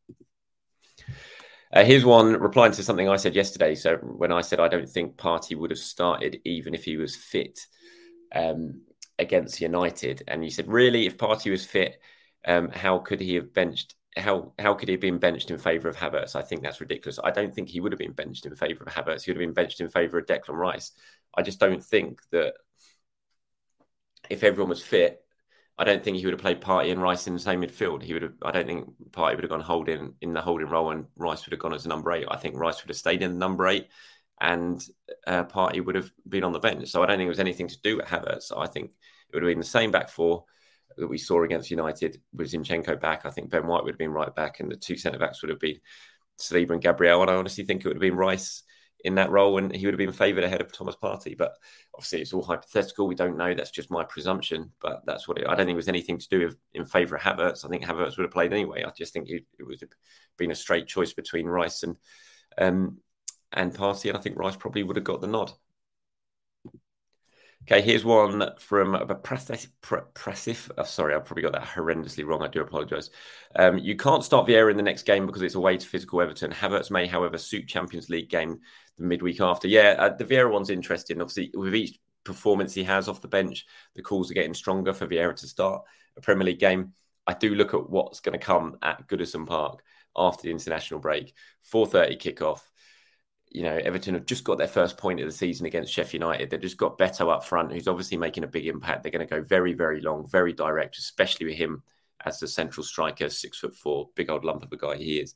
Uh, 1.74 1.84
here's 1.84 2.06
one 2.06 2.34
replying 2.34 2.72
to 2.72 2.84
something 2.84 3.10
I 3.10 3.16
said 3.16 3.36
yesterday. 3.36 3.74
So 3.74 3.96
when 3.96 4.32
I 4.32 4.42
said 4.42 4.60
I 4.60 4.68
don't 4.68 4.88
think 4.88 5.18
Partey 5.18 5.58
would 5.58 5.72
have 5.72 5.80
started 5.80 6.40
even 6.46 6.76
if 6.76 6.84
he 6.84 6.98
was 6.98 7.16
fit 7.16 7.66
um, 8.34 8.82
against 9.18 9.60
United, 9.60 10.22
and 10.28 10.44
you 10.44 10.52
said 10.52 10.68
really, 10.68 11.08
if 11.08 11.18
Partey 11.18 11.50
was 11.50 11.66
fit, 11.66 12.00
um, 12.46 12.70
how 12.70 13.00
could 13.00 13.20
he 13.20 13.34
have 13.36 13.54
benched? 13.54 13.96
How 14.16 14.54
how 14.60 14.76
could 14.76 14.88
he 14.88 14.94
have 14.94 15.02
been 15.02 15.18
benched 15.18 15.50
in 15.50 15.58
favour 15.58 15.90
of 15.90 15.96
Havertz? 15.96 16.36
I 16.36 16.44
think 16.44 16.62
that's 16.62 16.80
ridiculous. 16.80 17.18
I 17.24 17.32
don't 17.32 17.56
think 17.56 17.70
he 17.70 17.80
would 17.80 17.92
have 17.92 18.00
been 18.00 18.12
benched 18.12 18.46
in 18.46 18.56
favour 18.56 18.84
of 18.84 18.94
Havertz. 18.94 19.24
He 19.24 19.32
would 19.32 19.38
have 19.42 19.48
been 19.48 19.56
benched 19.56 19.82
in 19.82 19.90
favour 19.90 20.20
of 20.20 20.28
Declan 20.28 20.54
Rice. 20.54 20.92
I 21.36 21.42
just 21.42 21.60
don't 21.60 21.84
think 21.84 22.22
that 22.32 22.54
if 24.30 24.44
everyone 24.44 24.70
was 24.70 24.84
fit, 24.84 25.23
I 25.78 25.84
don't 25.86 26.04
think 26.04 26.18
he 26.18 26.26
would 26.26 26.34
have 26.34 26.42
played 26.42 26.62
Partey 26.62 26.92
and 26.92 27.02
Rice 27.02 27.26
in 27.26 27.34
the 27.34 27.40
same 27.40 27.62
midfield. 27.62 28.04
He 28.04 28.14
would 28.14 28.22
have. 28.22 28.34
I 28.44 28.52
don't 28.52 28.68
think 28.68 28.94
Partey 29.10 29.36
would 29.36 29.44
have 29.44 29.50
gone 29.50 29.62
holding 29.62 30.14
in 30.22 30.34
the 30.34 30.42
holding 30.42 30.68
role, 30.68 30.92
and 30.92 31.06
Rice 31.16 31.46
would 31.46 31.52
have 31.52 31.60
gone 31.60 31.74
as 31.74 31.86
a 31.86 31.90
number 31.90 32.12
eight. 32.12 32.28
I 32.30 32.38
think 32.38 32.56
Rice 32.56 32.84
would 32.84 32.90
have 32.90 32.98
stayed 32.98 33.24
in 33.24 33.34
the 33.34 33.38
number 33.38 33.68
eight, 33.68 33.88
and 34.40 34.84
uh, 35.26 35.46
Partey 35.46 35.84
would 35.84 35.96
have 35.96 36.12
been 36.28 36.44
on 36.44 36.54
the 36.54 36.60
bench. 36.60 36.90
So 36.90 37.02
I 37.02 37.08
don't 37.08 37.18
think 37.18 37.26
it 37.26 37.30
was 37.30 37.40
anything 37.40 37.68
to 37.70 37.82
do 37.82 37.98
with 37.98 38.06
Havertz. 38.06 38.56
I 38.56 38.68
think 38.68 38.92
it 38.92 39.36
would 39.36 39.44
have 39.44 39.50
been 39.50 39.60
the 39.60 39.66
same 39.66 39.90
back 39.90 40.10
four 40.10 40.46
that 40.96 41.08
we 41.08 41.18
saw 41.18 41.44
against 41.44 41.72
United 41.72 42.22
with 42.34 42.52
Zinchenko 42.52 43.02
back. 43.02 43.26
I 43.26 43.32
think 43.32 43.50
Ben 43.50 43.66
White 43.66 43.84
would 43.84 43.94
have 43.94 44.00
been 44.00 44.12
right 44.12 44.34
back, 44.34 44.60
and 44.60 44.72
the 44.72 44.76
two 44.76 44.96
centre 44.96 45.18
backs 45.18 45.42
would 45.42 45.50
have 45.50 45.60
been 45.60 45.80
Saliba 46.40 46.72
and 46.72 46.84
Gabriel. 46.84 47.22
And 47.24 47.32
I 47.32 47.36
honestly 47.36 47.64
think 47.64 47.82
it 47.82 47.88
would 47.88 47.98
have 47.98 48.02
been 48.02 48.16
Rice 48.16 48.62
in 49.04 49.16
that 49.16 49.32
role, 49.32 49.58
and 49.58 49.76
he 49.76 49.86
would 49.86 49.94
have 49.94 50.00
been 50.00 50.12
favoured 50.12 50.44
ahead 50.44 50.62
of 50.62 50.72
Thomas 50.72 50.96
Partey. 50.96 51.38
But 51.38 51.54
obviously, 51.94 52.22
it's 52.22 52.34
all 52.34 52.44
hypothetical. 52.44 53.08
We 53.08 53.16
don't 53.16 53.38
know. 53.38 53.54
That's 53.54 53.72
just 53.72 53.92
my 53.92 54.04
presumption. 54.04 54.72
But 54.82 55.02
that's 55.06 55.28
what 55.28 55.38
it, 55.38 55.46
I 55.46 55.56
don't 55.56 55.66
think 55.66 55.76
it 55.76 55.76
was 55.76 55.89
anything 55.89 56.18
to 56.18 56.30
do 56.30 56.46
with 56.46 56.58
in 56.74 56.86
favour 56.86 57.16
of 57.16 57.22
Havertz. 57.22 57.66
I 57.66 57.70
think 57.70 57.84
Havertz 57.84 58.18
would 58.18 58.24
have 58.24 58.32
played 58.32 58.54
anyway. 58.54 58.84
I 58.84 58.92
just 58.98 59.13
think 59.13 59.30
it, 59.30 59.46
it 59.60 59.63
would 59.63 59.80
have 59.82 59.89
been 60.38 60.52
a 60.52 60.56
straight 60.56 60.88
choice 60.88 61.13
between 61.13 61.48
Rice 61.48 61.84
and 61.84 61.98
um, 62.58 62.98
and 63.52 63.74
Partey, 63.74 64.10
and 64.10 64.18
I 64.18 64.22
think 64.22 64.38
Rice 64.38 64.56
probably 64.56 64.84
would 64.84 64.96
have 64.96 65.06
got 65.06 65.22
the 65.22 65.28
nod. 65.28 65.52
Okay, 67.65 67.82
here's 67.82 68.04
one 68.04 68.52
from 68.60 68.91
Pressif. 68.91 70.69
Oh, 70.78 70.84
sorry, 70.84 71.15
I 71.15 71.19
probably 71.19 71.43
got 71.43 71.54
that 71.54 71.63
horrendously 71.63 72.26
wrong. 72.26 72.41
I 72.43 72.49
do 72.49 72.60
apologise. 72.60 73.10
Um, 73.56 73.78
you 73.78 73.95
can't 73.95 74.23
start 74.23 74.47
Vieira 74.47 74.69
in 74.69 74.76
the 74.76 74.84
next 74.84 75.04
game 75.04 75.26
because 75.26 75.41
it's 75.41 75.56
away 75.56 75.78
to 75.78 75.88
physical 75.88 76.19
Everton. 76.19 76.52
Havertz 76.52 76.91
may, 76.91 77.08
however, 77.08 77.38
suit 77.38 77.69
Champions 77.69 78.10
League 78.10 78.30
game 78.30 78.60
the 78.97 79.06
midweek 79.06 79.39
after. 79.39 79.69
Yeah, 79.69 79.95
uh, 79.97 80.10
the 80.13 80.26
Vieira 80.26 80.52
one's 80.52 80.69
interesting. 80.69 81.21
Obviously, 81.21 81.52
with 81.54 81.73
each 81.73 81.97
performance 82.26 82.73
he 82.73 82.84
has 82.84 83.08
off 83.08 83.21
the 83.21 83.30
bench, 83.30 83.65
the 83.95 84.02
calls 84.02 84.30
are 84.30 84.36
getting 84.36 84.54
stronger 84.54 84.91
for 84.91 85.08
Vieira 85.08 85.34
to 85.34 85.47
start 85.47 85.84
a 86.17 86.21
Premier 86.21 86.45
League 86.45 86.60
game. 86.60 86.91
I 87.26 87.34
do 87.34 87.56
look 87.56 87.73
at 87.73 87.89
what's 87.89 88.19
going 88.19 88.38
to 88.38 88.45
come 88.45 88.78
at 88.82 89.08
Goodison 89.08 89.47
Park 89.47 89.84
after 90.17 90.43
the 90.43 90.52
international 90.52 90.99
break. 90.99 91.34
4.30 91.73 92.21
kickoff 92.21 92.60
you 93.54 93.62
know, 93.62 93.76
Everton 93.76 94.16
have 94.16 94.26
just 94.26 94.44
got 94.44 94.58
their 94.58 94.68
first 94.68 94.98
point 94.98 95.20
of 95.20 95.28
the 95.28 95.32
season 95.32 95.68
against 95.68 95.94
Sheffield 95.94 96.22
United. 96.22 96.50
They've 96.50 96.60
just 96.60 96.78
got 96.78 96.98
Beto 96.98 97.32
up 97.32 97.46
front, 97.46 97.72
who's 97.72 97.88
obviously 97.88 98.18
making 98.18 98.44
a 98.44 98.48
big 98.48 98.66
impact. 98.66 99.04
They're 99.04 99.12
going 99.12 99.26
to 99.26 99.32
go 99.32 99.44
very, 99.44 99.74
very 99.74 100.02
long, 100.02 100.28
very 100.28 100.54
direct, 100.54 100.98
especially 100.98 101.46
with 101.46 101.56
him 101.56 101.84
as 102.26 102.39
the 102.39 102.48
central 102.48 102.84
striker, 102.84 103.30
six 103.30 103.60
foot 103.60 103.76
four, 103.76 104.10
big 104.16 104.32
old 104.32 104.44
lump 104.44 104.63
of 104.63 104.72
a 104.72 104.78
guy 104.78 104.96
he 104.96 105.20
is. 105.20 105.36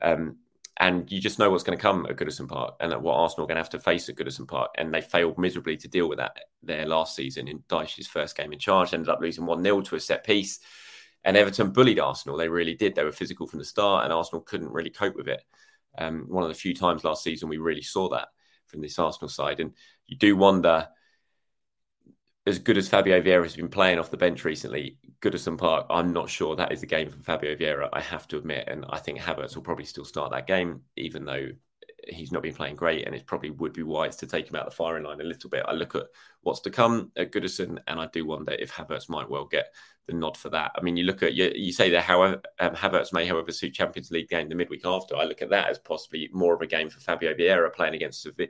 Um, 0.00 0.36
and 0.80 1.10
you 1.12 1.20
just 1.20 1.38
know 1.38 1.50
what's 1.50 1.64
going 1.64 1.76
to 1.76 1.82
come 1.82 2.06
at 2.06 2.16
Goodison 2.16 2.48
Park 2.48 2.76
and 2.80 2.92
what 3.02 3.14
Arsenal 3.14 3.44
are 3.44 3.48
going 3.48 3.56
to 3.56 3.62
have 3.62 3.70
to 3.70 3.80
face 3.80 4.08
at 4.08 4.14
Goodison 4.14 4.48
Park. 4.48 4.70
And 4.78 4.94
they 4.94 5.02
failed 5.02 5.36
miserably 5.36 5.76
to 5.76 5.88
deal 5.88 6.08
with 6.08 6.18
that 6.18 6.36
there 6.62 6.86
last 6.86 7.16
season 7.16 7.48
in 7.48 7.64
Dyche's 7.68 8.06
first 8.06 8.36
game 8.36 8.52
in 8.52 8.58
charge, 8.58 8.94
ended 8.94 9.10
up 9.10 9.20
losing 9.20 9.44
1 9.44 9.62
0 9.62 9.80
to 9.82 9.96
a 9.96 10.00
set 10.00 10.24
piece. 10.24 10.60
And 11.24 11.36
Everton 11.36 11.72
bullied 11.72 11.98
Arsenal. 11.98 12.38
They 12.38 12.48
really 12.48 12.74
did. 12.74 12.94
They 12.94 13.04
were 13.04 13.12
physical 13.12 13.46
from 13.46 13.58
the 13.58 13.64
start, 13.64 14.04
and 14.04 14.12
Arsenal 14.12 14.40
couldn't 14.40 14.72
really 14.72 14.88
cope 14.88 15.16
with 15.16 15.28
it. 15.28 15.42
Um, 15.98 16.26
one 16.28 16.44
of 16.44 16.48
the 16.48 16.54
few 16.54 16.74
times 16.74 17.04
last 17.04 17.22
season 17.22 17.48
we 17.48 17.58
really 17.58 17.82
saw 17.82 18.08
that 18.10 18.28
from 18.66 18.80
this 18.80 18.98
Arsenal 18.98 19.28
side. 19.28 19.60
And 19.60 19.72
you 20.06 20.16
do 20.16 20.36
wonder, 20.36 20.88
as 22.46 22.58
good 22.58 22.78
as 22.78 22.88
Fabio 22.88 23.20
Vieira 23.20 23.42
has 23.42 23.56
been 23.56 23.68
playing 23.68 23.98
off 23.98 24.10
the 24.10 24.16
bench 24.16 24.44
recently, 24.44 24.98
Goodison 25.20 25.58
Park, 25.58 25.86
I'm 25.90 26.12
not 26.12 26.30
sure 26.30 26.56
that 26.56 26.72
is 26.72 26.82
a 26.82 26.86
game 26.86 27.10
for 27.10 27.20
Fabio 27.20 27.54
Vieira, 27.56 27.88
I 27.92 28.00
have 28.00 28.26
to 28.28 28.38
admit. 28.38 28.68
And 28.68 28.86
I 28.88 28.98
think 28.98 29.18
Havertz 29.18 29.54
will 29.54 29.62
probably 29.62 29.84
still 29.84 30.04
start 30.04 30.30
that 30.30 30.46
game, 30.46 30.82
even 30.96 31.24
though 31.24 31.48
he's 32.08 32.32
not 32.32 32.42
been 32.42 32.54
playing 32.54 32.76
great, 32.76 33.06
and 33.06 33.14
it 33.14 33.26
probably 33.26 33.50
would 33.50 33.72
be 33.72 33.82
wise 33.82 34.16
to 34.16 34.26
take 34.26 34.48
him 34.48 34.56
out 34.56 34.64
the 34.64 34.70
firing 34.70 35.04
line 35.04 35.20
a 35.20 35.24
little 35.24 35.50
bit. 35.50 35.64
I 35.66 35.72
look 35.72 35.94
at 35.94 36.06
what's 36.42 36.60
to 36.60 36.70
come 36.70 37.12
at 37.16 37.32
Goodison, 37.32 37.78
and 37.86 38.00
I 38.00 38.06
do 38.06 38.26
wonder 38.26 38.52
if 38.52 38.72
Havertz 38.72 39.08
might 39.08 39.28
well 39.28 39.44
get 39.44 39.66
the 40.06 40.14
nod 40.14 40.36
for 40.36 40.48
that. 40.50 40.72
I 40.76 40.80
mean, 40.80 40.96
you 40.96 41.04
look 41.04 41.22
at 41.22 41.34
you, 41.34 41.52
you 41.54 41.72
say 41.72 41.90
that 41.90 42.04
however 42.04 42.40
um, 42.58 42.74
Havertz 42.74 43.12
may, 43.12 43.26
however, 43.26 43.52
suit 43.52 43.74
Champions 43.74 44.10
League 44.10 44.28
game 44.28 44.48
the 44.48 44.54
midweek 44.54 44.86
after. 44.86 45.16
I 45.16 45.24
look 45.24 45.42
at 45.42 45.50
that 45.50 45.68
as 45.68 45.78
possibly 45.78 46.28
more 46.32 46.54
of 46.54 46.62
a 46.62 46.66
game 46.66 46.88
for 46.88 47.00
Fabio 47.00 47.34
Vieira 47.34 47.72
playing 47.72 47.94
against 47.94 48.22
Sevilla. 48.22 48.48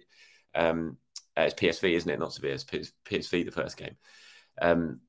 Um, 0.55 0.97
uh, 1.37 1.43
it's 1.43 1.55
PSV, 1.55 1.93
isn't 1.93 2.11
it? 2.11 2.19
Not 2.19 2.33
Sevilla, 2.33 2.55
it's 2.55 2.93
PSV 3.05 3.45
the 3.45 3.51
first 3.51 3.77
game. 3.77 3.97
Um, 4.61 5.01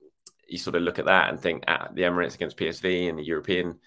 you 0.48 0.58
sort 0.58 0.76
of 0.76 0.82
look 0.82 1.00
at 1.00 1.06
that 1.06 1.30
and 1.30 1.40
think 1.40 1.64
at 1.68 1.92
the 1.94 2.04
Emirates 2.04 2.36
against 2.36 2.58
PSV 2.58 3.10
and 3.10 3.18
the 3.18 3.24
European 3.24 3.80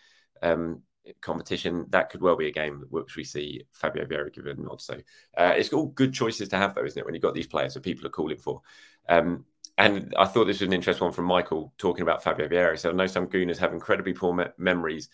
um, 0.42 0.83
competition, 1.21 1.87
that 1.91 2.11
could 2.11 2.21
well 2.21 2.37
be 2.37 2.49
a 2.49 2.53
game 2.53 2.85
which 2.91 3.17
we 3.17 3.25
see 3.25 3.65
Fabio 3.73 4.05
Vieira 4.05 4.33
given 4.33 4.59
a 4.59 4.62
nod. 4.62 4.81
So 4.81 4.95
uh, 5.37 5.55
it's 5.57 5.73
all 5.73 5.87
good 5.87 6.12
choices 6.12 6.49
to 6.51 6.57
have, 6.57 6.75
though, 6.75 6.85
isn't 6.85 6.99
it? 6.99 7.05
When 7.05 7.15
you've 7.15 7.23
got 7.23 7.35
these 7.35 7.47
players 7.47 7.75
that 7.75 7.83
people 7.83 8.07
are 8.07 8.11
calling 8.11 8.38
for. 8.38 8.62
Um, 9.09 9.45
and 9.79 10.15
I 10.19 10.27
thought 10.27 10.47
this 10.47 10.61
was 10.61 10.69
an 10.69 10.73
interesting 10.73 11.05
one 11.05 11.15
from 11.15 11.25
Michael 11.25 11.73
talking 11.79 12.03
about 12.03 12.23
Fabio 12.23 12.49
Vieira. 12.49 12.79
So 12.79 12.91
I 12.91 12.93
know 12.93 13.07
some 13.07 13.27
Gooners 13.27 13.59
have 13.59 13.73
incredibly 13.73 14.12
poor 14.12 14.35
me- 14.35 14.45
memories, 14.59 15.09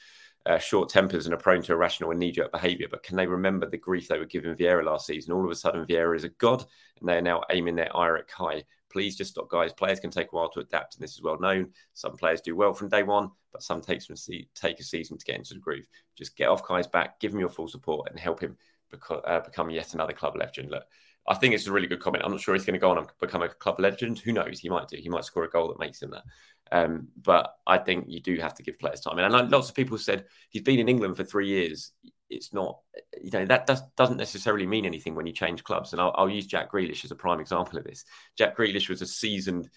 uh, 0.46 0.58
short 0.58 0.88
tempers, 0.88 1.26
and 1.26 1.34
are 1.34 1.38
prone 1.38 1.62
to 1.62 1.72
irrational 1.72 2.10
and 2.10 2.18
knee 2.18 2.32
jerk 2.32 2.50
behaviour. 2.50 2.88
But 2.90 3.02
can 3.02 3.16
they 3.16 3.26
remember 3.26 3.68
the 3.68 3.76
grief 3.76 4.08
they 4.08 4.18
were 4.18 4.24
giving 4.24 4.54
Vieira 4.54 4.84
last 4.84 5.06
season? 5.06 5.32
All 5.32 5.44
of 5.44 5.50
a 5.50 5.54
sudden, 5.54 5.86
Vieira 5.86 6.16
is 6.16 6.24
a 6.24 6.30
god, 6.30 6.64
and 6.98 7.08
they 7.08 7.16
are 7.16 7.22
now 7.22 7.42
aiming 7.50 7.76
their 7.76 7.96
ire 7.96 8.16
at 8.16 8.28
Kai. 8.28 8.64
Please 8.90 9.16
just 9.16 9.30
stop, 9.30 9.48
guys. 9.48 9.72
Players 9.72 10.00
can 10.00 10.10
take 10.10 10.32
a 10.32 10.36
while 10.36 10.50
to 10.50 10.60
adapt, 10.60 10.96
and 10.96 11.02
this 11.02 11.12
is 11.12 11.22
well 11.22 11.38
known. 11.38 11.72
Some 11.94 12.16
players 12.16 12.40
do 12.40 12.56
well 12.56 12.72
from 12.72 12.88
day 12.88 13.02
one, 13.02 13.30
but 13.52 13.62
some 13.62 13.80
takes 13.80 14.06
from 14.06 14.16
se- 14.16 14.48
take 14.54 14.80
a 14.80 14.84
season 14.84 15.18
to 15.18 15.24
get 15.24 15.36
into 15.36 15.54
the 15.54 15.60
groove. 15.60 15.86
Just 16.16 16.36
get 16.36 16.48
off 16.48 16.62
Kai's 16.62 16.86
back, 16.86 17.20
give 17.20 17.32
him 17.32 17.40
your 17.40 17.48
full 17.48 17.68
support, 17.68 18.10
and 18.10 18.18
help 18.18 18.40
him 18.40 18.56
beco- 18.92 19.22
uh, 19.26 19.40
become 19.40 19.70
yet 19.70 19.94
another 19.94 20.12
club 20.12 20.36
legend. 20.36 20.70
Look, 20.70 20.84
I 21.26 21.34
think 21.34 21.54
it's 21.54 21.66
a 21.66 21.72
really 21.72 21.86
good 21.86 22.00
comment. 22.00 22.24
I'm 22.24 22.32
not 22.32 22.40
sure 22.40 22.54
he's 22.54 22.64
going 22.64 22.74
to 22.74 22.80
go 22.80 22.90
on 22.90 22.98
and 22.98 23.06
become 23.20 23.42
a 23.42 23.48
club 23.48 23.80
legend. 23.80 24.18
Who 24.18 24.32
knows? 24.32 24.60
He 24.60 24.68
might 24.68 24.88
do. 24.88 24.96
He 24.96 25.08
might 25.08 25.24
score 25.24 25.44
a 25.44 25.50
goal 25.50 25.68
that 25.68 25.78
makes 25.78 26.00
him 26.00 26.10
that. 26.10 26.24
Um, 26.70 27.08
but 27.22 27.54
I 27.66 27.78
think 27.78 28.06
you 28.08 28.20
do 28.20 28.36
have 28.36 28.54
to 28.54 28.62
give 28.62 28.78
players 28.78 29.00
time. 29.00 29.18
And 29.18 29.34
I 29.34 29.42
know 29.42 29.48
lots 29.48 29.68
of 29.68 29.74
people 29.74 29.98
said 29.98 30.24
he's 30.50 30.62
been 30.62 30.78
in 30.78 30.88
England 30.88 31.16
for 31.16 31.24
three 31.24 31.48
years. 31.48 31.92
It's 32.30 32.52
not, 32.52 32.78
you 33.22 33.30
know, 33.30 33.46
that 33.46 33.66
does, 33.66 33.82
doesn't 33.96 34.18
necessarily 34.18 34.66
mean 34.66 34.84
anything 34.84 35.14
when 35.14 35.26
you 35.26 35.32
change 35.32 35.64
clubs. 35.64 35.92
And 35.92 36.00
I'll, 36.00 36.14
I'll 36.14 36.28
use 36.28 36.46
Jack 36.46 36.72
Grealish 36.72 37.04
as 37.04 37.10
a 37.10 37.16
prime 37.16 37.40
example 37.40 37.78
of 37.78 37.84
this. 37.84 38.04
Jack 38.36 38.56
Grealish 38.56 38.88
was 38.88 39.00
a 39.00 39.06
seasoned 39.06 39.70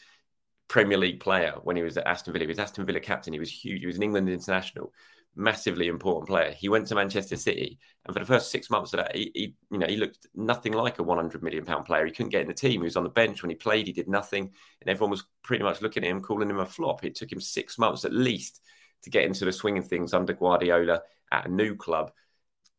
Premier 0.71 0.97
League 0.97 1.19
player 1.19 1.53
when 1.63 1.75
he 1.75 1.83
was 1.83 1.97
at 1.97 2.07
Aston 2.07 2.31
Villa. 2.31 2.45
He 2.45 2.47
was 2.47 2.57
Aston 2.57 2.85
Villa 2.85 3.01
captain. 3.01 3.33
He 3.33 3.39
was 3.39 3.51
huge. 3.51 3.81
He 3.81 3.87
was 3.87 3.97
an 3.97 4.03
England 4.03 4.29
international 4.29 4.93
massively 5.35 5.87
important 5.87 6.29
player. 6.29 6.51
He 6.51 6.69
went 6.69 6.87
to 6.87 6.95
Manchester 6.95 7.35
City, 7.35 7.77
and 8.05 8.13
for 8.13 8.19
the 8.19 8.25
first 8.25 8.51
six 8.51 8.69
months 8.69 8.93
of 8.93 8.99
that, 8.99 9.13
he, 9.13 9.31
he, 9.33 9.55
you 9.69 9.77
know 9.77 9.87
he 9.87 9.97
looked 9.97 10.27
nothing 10.33 10.71
like 10.71 10.99
a 10.99 11.03
100 11.03 11.43
million 11.43 11.65
pound 11.65 11.85
player. 11.85 12.05
He 12.05 12.11
couldn't 12.13 12.31
get 12.31 12.41
in 12.41 12.47
the 12.47 12.53
team. 12.53 12.79
He 12.81 12.85
was 12.85 12.95
on 12.95 13.03
the 13.03 13.09
bench 13.09 13.43
when 13.43 13.49
he 13.49 13.55
played. 13.55 13.87
He 13.87 13.91
did 13.91 14.07
nothing, 14.07 14.49
and 14.79 14.89
everyone 14.89 15.11
was 15.11 15.25
pretty 15.43 15.63
much 15.63 15.81
looking 15.81 16.05
at 16.05 16.09
him, 16.09 16.21
calling 16.21 16.49
him 16.49 16.59
a 16.59 16.65
flop. 16.65 17.03
It 17.03 17.15
took 17.15 17.33
him 17.33 17.41
six 17.41 17.77
months 17.77 18.05
at 18.05 18.13
least 18.13 18.61
to 19.03 19.09
get 19.09 19.25
into 19.25 19.43
the 19.43 19.51
swing 19.51 19.77
of 19.77 19.87
things 19.87 20.13
under 20.13 20.31
Guardiola 20.31 21.01
at 21.33 21.47
a 21.47 21.51
new 21.51 21.75
club, 21.75 22.11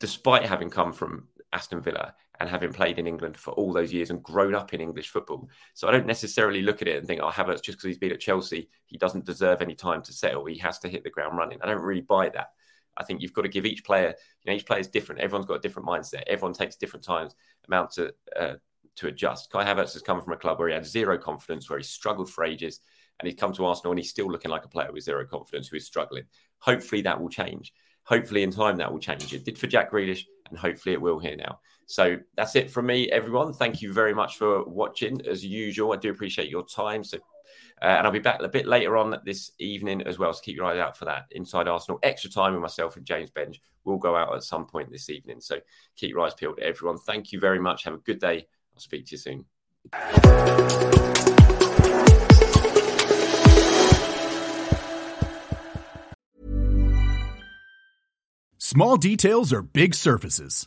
despite 0.01 0.47
having 0.47 0.71
come 0.71 0.95
from 0.95 1.29
Aston 1.53 1.83
Villa 1.83 2.15
and 2.41 2.49
having 2.49 2.73
played 2.73 2.99
in 2.99 3.07
England 3.07 3.37
for 3.37 3.53
all 3.53 3.73
those 3.73 3.93
years 3.93 4.11
and 4.11 4.23
grown 4.23 4.55
up 4.55 4.73
in 4.73 4.81
English 4.81 5.11
football. 5.11 5.49
So 5.75 5.87
I 5.87 5.93
don't 5.93 6.07
necessarily 6.07 6.63
look 6.63 6.83
at 6.83 6.89
it 6.89 6.99
and 6.99 7.07
think, 7.07 7.21
oh, 7.23 7.31
Havertz, 7.31 7.63
just 7.63 7.79
because 7.79 7.85
he's 7.85 7.99
been 7.99 8.13
at 8.13 8.21
Chelsea, 8.21 8.69
he 8.87 8.99
doesn't 8.99 9.27
deserve 9.27 9.61
any 9.61 9.75
time 9.75 10.03
to 10.03 10.13
settle. 10.13 10.45
He 10.47 10.59
has 10.59 10.79
to 10.81 10.89
hit 10.89 11.05
the 11.05 11.11
ground 11.11 11.37
running. 11.37 11.59
I 11.63 11.67
don't 11.67 11.83
really 11.83 12.01
buy 12.01 12.31
that. 12.31 12.49
I 12.97 13.05
think 13.05 13.23
you've 13.23 13.33
got 13.33 13.43
to 13.43 13.49
give 13.49 13.65
each 13.65 13.85
player, 13.85 14.15
you 14.43 14.51
know, 14.51 14.57
each 14.57 14.67
player 14.67 14.81
is 14.81 14.89
different. 14.89 15.21
Everyone's 15.21 15.47
got 15.47 15.55
a 15.55 15.61
different 15.61 15.89
mindset. 15.89 16.25
Everyone 16.27 16.53
takes 16.53 16.77
different 16.77 17.05
times 17.05 17.35
amount 17.67 17.93
to 17.93 18.13
uh, 18.39 18.55
to 18.97 19.09
adjust. 19.09 19.51
Kai 19.51 19.65
Havertz 19.65 19.95
has 19.95 20.03
come 20.03 20.21
from 20.21 20.35
a 20.35 20.37
club 20.37 20.59
where 20.59 20.69
he 20.69 20.75
had 20.75 20.87
zero 20.87 21.17
confidence, 21.17 21.71
where 21.71 21.79
he 21.79 21.85
struggled 21.85 22.31
for 22.31 22.45
ages, 22.45 22.81
and 23.19 23.27
he's 23.27 23.39
come 23.39 23.53
to 23.55 23.65
Arsenal 23.65 23.93
and 23.93 23.99
he's 23.99 24.11
still 24.11 24.31
looking 24.31 24.51
like 24.51 24.65
a 24.65 24.69
player 24.69 24.93
with 24.93 25.05
zero 25.05 25.25
confidence 25.25 25.69
who 25.69 25.77
is 25.77 25.87
struggling. 25.87 26.25
Hopefully 26.59 27.03
that 27.03 27.21
will 27.21 27.29
change. 27.29 27.73
Hopefully 28.05 28.43
in 28.43 28.51
time 28.51 28.77
that 28.77 28.93
will 28.93 28.99
change. 28.99 29.33
It 29.33 29.45
did 29.45 29.59
for 29.59 29.69
Jack 29.69 29.93
Grealish, 29.93 30.25
and 30.51 30.59
hopefully 30.59 30.93
it 30.93 31.01
will 31.01 31.19
here 31.19 31.37
now. 31.37 31.61
So 31.87 32.17
that's 32.37 32.57
it 32.57 32.71
from 32.71 32.87
me, 32.87 33.11
everyone. 33.11 33.53
Thank 33.53 33.83
you 33.83 33.93
very 33.93 34.15
much 34.15 34.39
for 34.39 34.65
watching. 34.65 35.21
As 35.27 35.45
usual, 35.45 35.93
I 35.93 35.97
do 35.97 36.11
appreciate 36.11 36.49
your 36.49 36.65
time. 36.67 37.05
So, 37.05 37.19
uh, 37.81 37.87
and 37.87 38.07
I'll 38.07 38.13
be 38.13 38.19
back 38.19 38.41
a 38.41 38.49
bit 38.49 38.67
later 38.67 38.97
on 38.97 39.17
this 39.25 39.51
evening 39.59 40.03
as 40.03 40.19
well. 40.19 40.33
So 40.33 40.41
keep 40.43 40.57
your 40.57 40.67
eyes 40.67 40.79
out 40.79 40.97
for 40.97 41.05
that. 41.07 41.25
Inside 41.33 41.69
Arsenal, 41.69 41.99
extra 42.03 42.31
time 42.31 42.53
with 42.53 42.63
myself 42.63 42.97
and 42.97 43.05
James 43.05 43.31
Benge 43.31 43.59
will 43.85 43.99
go 43.99 44.17
out 44.17 44.35
at 44.35 44.43
some 44.43 44.67
point 44.67 44.91
this 44.91 45.11
evening. 45.11 45.41
So 45.41 45.59
keep 45.97 46.11
your 46.11 46.21
eyes 46.21 46.35
peeled, 46.35 46.59
everyone. 46.61 46.99
Thank 46.99 47.33
you 47.33 47.41
very 47.41 47.59
much. 47.59 47.85
Have 47.85 47.95
a 47.95 47.99
good 47.99 48.21
day. 48.21 48.47
I'll 48.75 48.81
speak 48.81 49.07
to 49.07 49.13
you 49.13 49.19
soon. 49.19 49.45
Small 58.59 58.97
details 58.97 59.53
are 59.53 59.61
big 59.61 59.95
surfaces 59.95 60.67